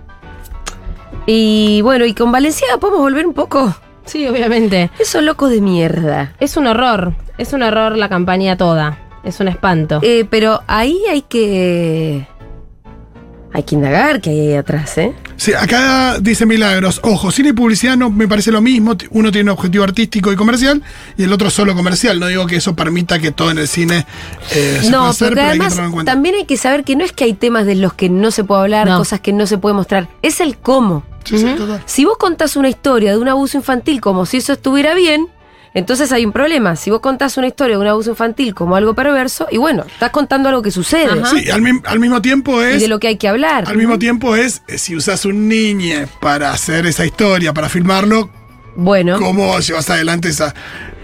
Y 1.27 1.81
bueno, 1.83 2.05
y 2.05 2.14
con 2.14 2.33
Valenciaga 2.33 2.79
podemos 2.79 3.01
volver 3.01 3.27
un 3.27 3.35
poco. 3.35 3.75
Sí, 4.05 4.27
obviamente. 4.27 4.90
Esos 4.98 5.22
locos 5.22 5.51
de 5.51 5.61
mierda. 5.61 6.35
Es 6.40 6.57
un 6.57 6.66
horror, 6.66 7.14
es 7.38 7.53
un 7.53 7.62
horror 7.62 7.96
la 7.96 8.09
campaña 8.09 8.57
toda. 8.57 8.98
Es 9.24 9.38
un 9.40 9.48
espanto. 9.48 10.00
Eh, 10.02 10.26
pero 10.28 10.62
ahí 10.66 10.98
hay 11.11 11.22
que. 11.22 12.26
Hay 13.54 13.64
que 13.64 13.74
indagar 13.74 14.22
que 14.22 14.30
hay 14.30 14.40
ahí 14.40 14.54
atrás, 14.54 14.96
¿eh? 14.96 15.12
Sí, 15.37 15.52
acá 15.52 16.18
dice 16.20 16.46
Milagros, 16.46 17.00
ojo, 17.04 17.30
cine 17.30 17.50
y 17.50 17.52
publicidad 17.52 17.98
no 17.98 18.08
me 18.08 18.26
parece 18.26 18.50
lo 18.50 18.62
mismo, 18.62 18.96
uno 19.11 19.30
tiene 19.30 19.50
un 19.50 19.58
objetivo 19.58 19.85
artístico 19.85 20.32
y 20.32 20.37
comercial 20.37 20.82
y 21.18 21.24
el 21.24 21.32
otro 21.35 21.50
solo 21.50 21.74
comercial, 21.74 22.18
no 22.18 22.28
digo 22.28 22.46
que 22.46 22.56
eso 22.56 22.74
permita 22.74 23.18
que 23.18 23.30
todo 23.30 23.50
en 23.50 23.58
el 23.58 23.68
cine 23.68 24.06
eh, 24.52 24.78
se 24.80 24.88
pueda 24.88 24.90
No, 24.90 25.08
hacer, 25.08 25.28
pero 25.30 25.40
hay 25.42 25.46
que 25.46 25.50
además 25.64 25.78
en 25.78 25.92
cuenta. 25.92 26.12
también 26.12 26.35
hay 26.37 26.44
que 26.46 26.56
saber 26.56 26.82
que 26.85 26.96
no 26.96 27.04
es 27.04 27.12
que 27.12 27.24
hay 27.24 27.35
temas 27.35 27.66
de 27.66 27.74
los 27.74 27.92
que 27.92 28.08
no 28.08 28.30
se 28.30 28.42
puede 28.44 28.62
hablar, 28.62 28.87
No. 28.88 28.96
cosas 28.98 29.20
que 29.20 29.35
no 29.35 29.46
se 29.46 29.58
puede 29.58 29.74
mostrar, 29.74 30.08
es 30.22 30.40
el 30.40 30.56
cómo. 30.56 31.02
Sí, 31.24 31.37
sí, 31.38 31.44
total. 31.56 31.82
Si 31.85 32.06
vos 32.06 32.16
contás 32.18 32.56
una 32.56 32.70
historia 32.70 33.11
de 33.11 33.18
un 33.18 33.28
abuso 33.28 33.58
infantil 33.58 34.00
como 34.00 34.24
si 34.24 34.38
eso 34.38 34.54
estuviera 34.54 34.94
bien, 34.94 35.26
entonces 35.74 36.12
hay 36.12 36.24
un 36.24 36.32
problema. 36.32 36.76
Si 36.76 36.90
vos 36.90 37.00
contás 37.00 37.37
una 37.37 37.46
historia 37.46 37.76
de 37.76 37.82
un 37.82 37.87
abuso 37.88 38.11
infantil 38.11 38.54
como 38.54 38.76
algo 38.76 38.94
perverso, 38.94 39.46
y 39.50 39.56
bueno, 39.58 39.85
estás 39.87 40.11
contando 40.11 40.48
algo 40.48 40.62
que 40.62 40.70
sucede 40.70 41.20
Ajá. 41.20 41.30
Sí, 41.30 41.50
al, 41.50 41.62
mi- 41.62 41.80
al 41.85 41.98
mismo 41.98 42.20
tiempo 42.22 42.61
y 42.62 42.64
es... 42.74 42.82
de 42.82 42.88
lo 42.88 42.98
que 43.00 43.08
hay 43.08 43.16
que 43.16 43.28
hablar. 43.28 43.64
Al 43.66 43.76
mismo 43.76 43.98
tiempo 43.98 44.37
es, 44.37 44.62
eh, 44.68 44.78
si 44.78 44.94
usas 44.96 45.24
un 45.24 45.48
niño 45.48 46.06
para 46.20 46.52
hacer 46.52 46.87
esa 46.87 47.04
historia, 47.06 47.52
para 47.54 47.68
filmarlo, 47.68 48.30
Bueno, 48.76 49.18
¿cómo 49.18 49.58
llevas 49.61 49.88
adelante 49.90 50.28
esa...? 50.28 50.54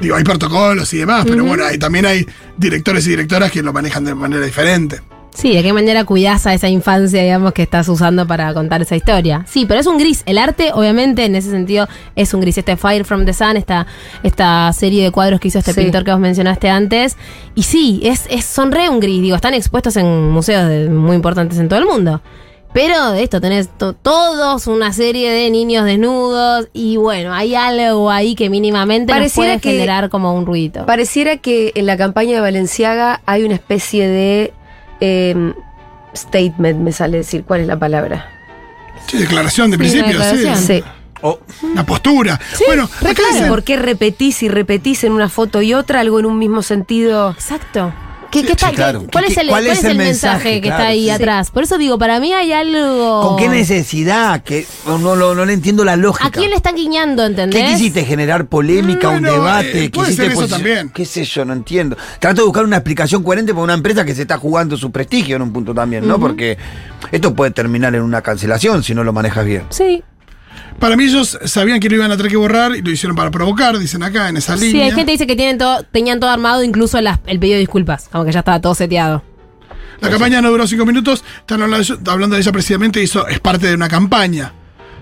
Digo, 0.01 0.15
hay 0.15 0.23
protocolos 0.23 0.95
y 0.95 0.99
demás, 0.99 1.25
pero 1.29 1.45
bueno, 1.45 1.65
hay, 1.65 1.77
también 1.77 2.07
hay 2.07 2.25
directores 2.57 3.05
y 3.09 3.11
directoras 3.11 3.51
que 3.51 3.63
lo 3.65 3.73
manejan 3.73 4.05
de 4.05 4.15
manera 4.15 4.45
diferente. 4.47 5.01
Sí, 5.41 5.55
de 5.55 5.63
qué 5.63 5.73
manera 5.73 6.05
cuidás 6.05 6.47
a 6.49 6.55
esa 6.55 6.69
infancia, 6.69 7.23
digamos, 7.23 7.53
que 7.53 7.63
estás 7.63 7.89
usando 7.89 8.27
para 8.27 8.53
contar 8.55 8.83
esa 8.83 8.97
historia. 8.97 9.45
Sí, 9.49 9.67
pero 9.67 9.79
es 9.79 9.87
un 9.87 9.97
gris. 9.97 10.25
El 10.27 10.37
arte, 10.37 10.73
obviamente, 10.75 11.25
en 11.25 11.37
ese 11.37 11.51
sentido, 11.51 11.87
es 12.17 12.35
un 12.35 12.41
gris. 12.41 12.59
Este 12.59 12.77
Fire 12.77 13.05
from 13.05 13.25
the 13.25 13.33
Sun, 13.33 13.57
esta, 13.57 13.87
esta 14.25 14.73
serie 14.73 15.05
de 15.05 15.13
cuadros 15.13 15.39
que 15.39 15.47
hizo 15.47 15.61
este 15.61 15.73
Sí. 15.75 15.81
pintor 15.83 16.03
que 16.03 16.11
vos 16.11 16.19
mencionaste 16.19 16.69
antes. 16.69 17.17
Y 17.55 17.63
sí, 17.63 18.01
es, 18.03 18.25
es, 18.31 18.45
son 18.47 18.73
re 18.73 18.89
un 18.89 18.99
gris. 18.99 19.23
Digo, 19.23 19.37
están 19.37 19.55
expuestos 19.55 19.97
en 19.97 20.29
museos 20.31 20.69
de- 20.69 20.89
muy 20.91 21.15
importantes 21.15 21.57
en 21.59 21.69
todo 21.69 21.79
el 21.79 21.87
mundo. 21.87 22.21
Pero 22.73 23.13
de 23.13 23.23
esto 23.23 23.41
tenés 23.41 23.69
to- 23.79 23.95
todos 23.95 24.67
una 24.67 24.93
serie 24.93 25.31
de 25.31 25.51
niños 25.51 25.85
desnudos 25.87 26.69
y 26.75 26.97
bueno, 26.99 27.33
hay 27.33 27.55
algo 27.55 28.11
ahí 28.11 28.35
que 28.35 28.51
mínimamente 28.51 29.11
nos 29.13 29.21
Pareciera 29.21 29.49
puede 29.53 29.61
que- 29.61 29.71
generar 29.71 30.11
como 30.11 30.35
un 30.35 30.45
ruidito. 30.45 30.85
pareciera 30.85 31.39
que 31.39 31.73
en 31.77 31.87
la 31.87 31.97
campaña 31.97 32.35
de 32.35 32.41
Valenciaga 32.41 33.23
hay 33.25 33.45
una 33.45 33.55
especie 33.55 34.07
de 34.07 34.53
eh, 35.01 35.53
statement, 36.15 36.81
me 36.81 36.93
sale 36.93 37.19
decir 37.19 37.45
cuál 37.45 37.61
es 37.63 37.67
la 37.67 37.79
palabra. 37.79 38.31
Sí, 39.07 39.19
declaración 39.19 39.71
de 39.71 39.77
Sí, 39.77 39.79
principio, 39.79 40.23
sí. 40.23 40.37
declaración. 40.37 40.57
Sí. 40.57 40.85
Oh, 41.21 41.39
Una 41.63 41.85
postura. 41.85 42.39
bueno, 42.67 42.89
claro, 43.01 43.15
dicen- 43.33 43.49
¿Por 43.49 43.65
qué 43.65 43.77
repetís 43.77 44.43
y 44.45 44.49
repetís 44.49 45.03
en 45.05 45.13
una 45.13 45.29
foto 45.29 45.61
y 45.63 45.75
otra 45.75 46.01
algo 46.01 46.21
en 46.21 46.27
un 46.27 46.39
mismo 46.39 46.63
sentido? 46.63 47.31
Exacto. 47.33 47.93
¿Qué, 48.31 48.41
está- 48.41 48.69
sí, 48.69 48.75
claro. 48.75 49.05
¿Cuál, 49.11 49.25
¿Qué- 49.25 49.33
es 49.33 49.39
el, 49.39 49.49
cuál 49.49 49.65
cuál 49.65 49.73
es 49.73 49.79
es 49.79 49.85
el 49.85 49.91
el 49.93 49.97
mensaje, 49.97 50.35
mensaje? 50.37 50.55
que 50.61 50.69
Claro, 50.69 50.77
está 50.83 50.89
ahí 50.91 51.05
sí. 51.05 51.11
atrás? 51.11 51.51
Por 51.51 51.63
eso 51.63 51.79
digo, 51.79 51.99
para 51.99 52.21
mí 52.21 52.33
hay 52.33 52.53
algo. 52.53 53.23
¿Con 53.29 53.37
qué 53.39 53.49
necesidad? 53.49 54.43
Que 54.43 54.67
no, 54.87 54.99
no, 54.99 55.17
no, 55.17 55.35
no 55.35 55.45
le 55.47 55.53
entiendo 55.55 55.85
la 55.85 55.97
lógica. 55.97 56.27
¿A 56.27 56.31
quién 56.31 56.51
le 56.51 56.57
están 56.57 56.75
guiñando, 56.77 57.25
entendés? 57.25 57.63
¿Qué 57.63 57.69
quisiste? 57.73 58.05
¿Generar 58.05 58.47
polémica, 58.47 59.09
un 59.09 59.23
debate? 59.23 59.85
eh, 59.85 59.91
puede 59.91 60.09
¿Quisiste 60.11 60.23
ser 60.25 60.33
eso 60.33 60.49
también. 60.49 60.91
¿Qué 60.91 61.05
sé 61.07 61.25
yo? 61.25 61.45
No 61.45 61.53
entiendo. 61.55 61.97
Trato 62.19 62.43
de 62.43 62.47
buscar 62.47 62.65
una 62.65 62.77
explicación 62.77 63.23
coherente 63.23 63.53
para 63.53 63.65
una 63.65 63.75
empresa 63.75 64.05
que 64.05 64.15
se 64.15 64.23
está 64.23 64.37
jugando 64.39 64.77
su 64.77 64.91
prestigio 64.91 65.37
en 65.37 65.43
un 65.43 65.53
punto 65.53 65.73
también, 65.75 66.07
¿no? 66.07 66.19
Porque 66.21 66.59
esto 67.11 67.35
puede 67.35 67.51
terminar 67.53 67.95
en 67.95 68.03
una 68.03 68.21
cancelación 68.23 68.83
si 68.83 68.95
no 68.95 69.05
lo 69.05 69.13
manejas 69.13 69.45
bien. 69.47 69.63
Sí. 69.71 70.03
Para 70.79 70.97
mí 70.97 71.05
ellos 71.05 71.39
sabían 71.45 71.81
que 71.81 71.89
lo 71.89 71.97
iban 71.97 72.11
a 72.13 72.17
tener 72.17 72.31
que 72.31 72.37
borrar 72.37 72.75
y 72.77 72.83
lo 72.83 72.91
hicieron 72.91 73.17
para 73.17 73.31
provocar, 73.31 73.77
dicen 73.79 74.03
acá 74.03 74.29
en 74.29 74.37
esa 74.37 74.57
Sí, 74.57 74.67
línea. 74.67 74.85
hay 74.87 74.91
gente 74.93 75.07
que 75.07 75.13
dice 75.13 75.27
que 75.27 75.37
tienen 75.37 75.59
todo, 75.59 75.83
tenían 75.85 76.21
todo 76.21 76.31
armado, 76.31 76.63
incluso 76.63 77.01
las- 77.01 77.19
el 77.27 77.39
pedido 77.41 77.55
de 77.57 77.61
disculpas. 77.61 78.09
Como 78.11 78.25
que 78.25 78.33
ya 78.33 78.41
estaba 78.41 78.61
todo 78.61 78.75
seteado. 78.75 79.23
La 80.01 80.11
campaña 80.11 80.41
no 80.41 80.51
duró 80.51 80.67
cinco 80.69 80.87
minutos, 80.87 81.25
están 81.41 81.61
hablando, 81.63 81.99
hablando 82.11 82.37
de 82.37 82.43
ella 82.43 82.53
precisamente, 82.53 83.03
hizo, 83.03 83.27
es 83.27 83.41
parte 83.41 83.67
de 83.67 83.75
una 83.75 83.89
campaña. 83.89 84.53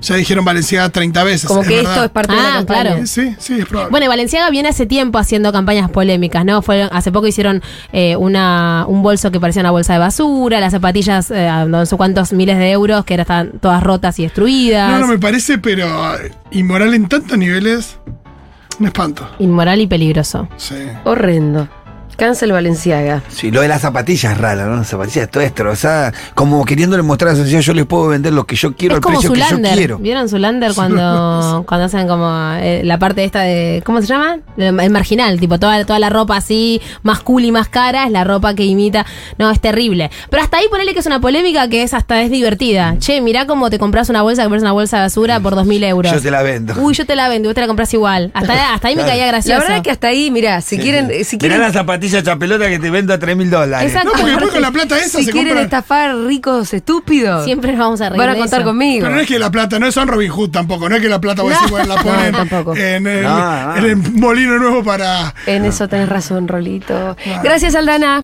Ya 0.03 0.15
dijeron 0.17 0.45
Valenciaga 0.45 0.89
30 0.91 1.25
veces. 1.25 1.47
Como 1.47 1.63
es 1.63 1.69
que 1.69 1.77
verdad. 1.77 1.93
esto 1.93 2.05
es 2.05 2.11
parte 2.11 2.33
de 2.35 2.39
la 2.43 2.49
Ah, 2.49 2.53
campaña. 2.59 2.83
claro. 2.83 3.07
Sí, 3.07 3.35
sí, 3.39 3.59
es 3.59 3.67
probable. 3.67 3.91
Bueno, 3.91 4.05
y 4.07 4.09
Valenciaga 4.09 4.51
viene 4.51 4.69
hace 4.69 4.87
tiempo 4.87 5.19
haciendo 5.19 5.53
campañas 5.53 5.91
polémicas, 5.91 6.45
¿no? 6.45 6.63
Fue, 6.63 6.83
hace 6.93 7.11
poco 7.13 7.27
hicieron 7.27 7.63
eh, 7.93 8.15
una, 8.17 8.85
un 8.89 9.03
bolso 9.03 9.31
que 9.31 9.41
parecía 9.41 9.61
una 9.63 9.71
bolsa 9.71 9.95
de 9.95 9.99
basura, 9.99 10.61
las 10.61 10.73
zapatillas, 10.73 11.31
eh, 11.31 11.51
no 11.67 11.85
sé 11.87 11.97
cuántos 11.97 12.33
miles 12.33 12.59
de 12.59 12.71
euros, 12.71 13.05
que 13.05 13.15
eran 13.15 13.23
estaban 13.23 13.51
todas 13.61 13.83
rotas 13.83 14.19
y 14.19 14.25
destruidas. 14.25 14.91
no, 14.93 14.99
no 14.99 15.07
me 15.09 15.19
parece, 15.19 15.59
pero 15.59 15.89
inmoral 16.51 16.95
en 16.95 17.09
tantos 17.09 17.37
niveles. 17.39 17.99
Un 18.79 18.87
espanto. 18.87 19.27
Inmoral 19.39 19.81
y 19.81 19.87
peligroso. 19.87 20.49
Sí. 20.59 20.75
Horrendo. 21.05 21.67
Cancel 22.17 22.53
Valenciaga. 22.53 23.23
Sí, 23.29 23.51
lo 23.51 23.61
de 23.61 23.69
las 23.69 23.83
zapatillas 23.83 24.33
es 24.33 24.39
raro, 24.39 24.67
¿no? 24.67 24.77
Las 24.77 24.89
zapatillas 24.89 25.31
todas 25.31 25.47
destrozadas, 25.49 26.15
como 26.35 26.65
queriéndole 26.65 27.03
mostrar 27.03 27.31
a 27.31 27.33
la 27.35 27.41
sociedad, 27.41 27.61
yo 27.63 27.75
les 27.75 27.87
puedo 27.87 28.09
vender 28.09 28.33
lo 28.33 28.45
que 28.47 28.57
yo 28.57 28.75
quiero 28.75 28.95
es 28.95 28.97
al 28.97 29.03
como 29.03 29.19
precio 29.21 29.33
que 29.33 29.41
yo 29.41 29.75
quiero. 29.75 29.99
¿Vieron 29.99 30.29
Zulander 30.29 30.73
cuando, 30.75 31.65
cuando 31.69 31.87
hacen 31.87 32.09
como 32.09 32.53
eh, 32.59 32.83
la 32.85 32.99
parte 32.99 33.25
esta 33.25 33.41
de. 33.43 33.83
¿Cómo 33.85 34.01
se 34.01 34.07
llama? 34.07 34.39
El, 34.57 34.73
marginal, 34.91 35.39
tipo 35.41 35.59
toda, 35.59 35.85
toda 35.85 35.99
la 35.99 36.09
ropa 36.11 36.37
así, 36.37 36.81
más 37.03 37.21
cool 37.21 37.45
y 37.45 37.53
más 37.53 37.69
cara, 37.69 38.05
es 38.07 38.11
la 38.13 38.25
ropa 38.25 38.55
que 38.55 38.65
imita. 38.65 39.05
No, 39.39 39.51
es 39.51 39.61
terrible. 39.61 40.11
Pero 40.31 40.43
hasta 40.43 40.59
ahí 40.59 40.67
ponele 40.71 40.95
que 40.95 41.01
es 41.01 41.07
una 41.07 41.21
polémica 41.21 41.69
que 41.69 41.83
es 41.83 41.95
hasta 41.95 42.23
es 42.23 42.31
divertida. 42.31 42.97
Che, 42.99 43.21
mirá 43.21 43.47
cómo 43.47 43.71
te 43.71 43.79
compras 43.79 44.09
una 44.09 44.23
bolsa 44.23 44.43
que 44.43 44.49
parece 44.49 44.65
una 44.65 44.73
bolsa 44.73 44.97
de 44.99 45.03
basura 45.05 45.41
por 45.41 45.55
dos 45.55 45.67
mil 45.67 45.83
euros. 45.85 46.13
Yo 46.13 46.21
te 46.21 46.31
la 46.31 46.43
vendo. 46.43 46.75
Uy, 46.79 46.95
yo 46.95 47.05
te 47.07 47.15
la 47.17 47.29
vendo, 47.29 47.49
vos 47.49 47.55
te 47.55 47.61
la 47.61 47.67
compras 47.67 47.93
igual. 47.95 48.31
Hasta, 48.35 48.73
hasta 48.75 48.89
ahí 48.89 48.95
me 48.97 49.03
Claro. 49.03 49.13
caía 49.19 49.27
gracioso. 49.29 49.59
La 49.61 49.65
verdad 49.69 49.83
que 49.83 49.91
hasta 49.91 50.09
ahí, 50.09 50.31
mirá, 50.31 50.61
si 50.61 50.79
quieren, 50.79 51.11
eh, 51.11 51.23
si 51.25 51.37
Mirá 51.37 51.41
quieren, 51.49 51.61
las 51.61 51.73
zapatillas 51.73 52.06
chapelota 52.11 52.69
que 52.69 52.79
te 52.79 52.91
vendo 52.91 53.13
a 53.15 53.19
3 53.19 53.37
mil 53.37 53.51
dólares. 53.51 53.89
Exacto. 53.91 54.11
No, 54.11 54.15
porque 54.19 54.31
después 54.31 54.53
con 54.53 54.63
la 54.63 54.71
plata 54.71 54.99
esa 54.99 55.19
si 55.19 55.25
se 55.25 55.33
quieren 55.33 55.49
compra. 55.55 55.65
estafar 55.65 56.17
ricos 56.17 56.73
estúpidos, 56.75 57.45
Siempre 57.45 57.73
nos 57.73 57.81
vamos 57.81 58.01
a 58.01 58.09
reír 58.11 58.19
van 58.19 58.29
a 58.31 58.33
de 58.35 58.39
contar 58.41 58.61
eso. 58.61 58.69
conmigo. 58.69 59.03
Pero 59.05 59.15
no 59.15 59.21
es 59.21 59.27
que 59.29 59.39
la 59.39 59.51
plata, 59.51 59.79
no 59.79 59.91
son 59.93 60.09
Robin 60.09 60.31
Hood 60.31 60.51
tampoco, 60.51 60.89
no 60.89 60.97
es 60.97 61.03
que 61.03 61.09
la 61.09 61.21
plata 61.21 61.43
vos 61.43 61.53
No. 61.53 61.57
decís, 61.59 61.71
bueno, 61.71 61.95
la 61.95 62.03
ponen 62.03 62.33
No, 62.33 62.39
tampoco. 62.39 62.77
en, 62.77 63.07
el, 63.07 63.23
No, 63.23 63.67
no. 63.67 63.77
en 63.77 63.85
el 63.85 63.97
molino 63.97 64.59
nuevo 64.59 64.83
para. 64.85 65.35
En 65.47 65.65
eso 65.65 65.89
tenés 65.89 66.09
razón, 66.09 66.49
Rolito. 66.49 67.17
Gracias, 67.43 67.75
Aldana. 67.75 68.15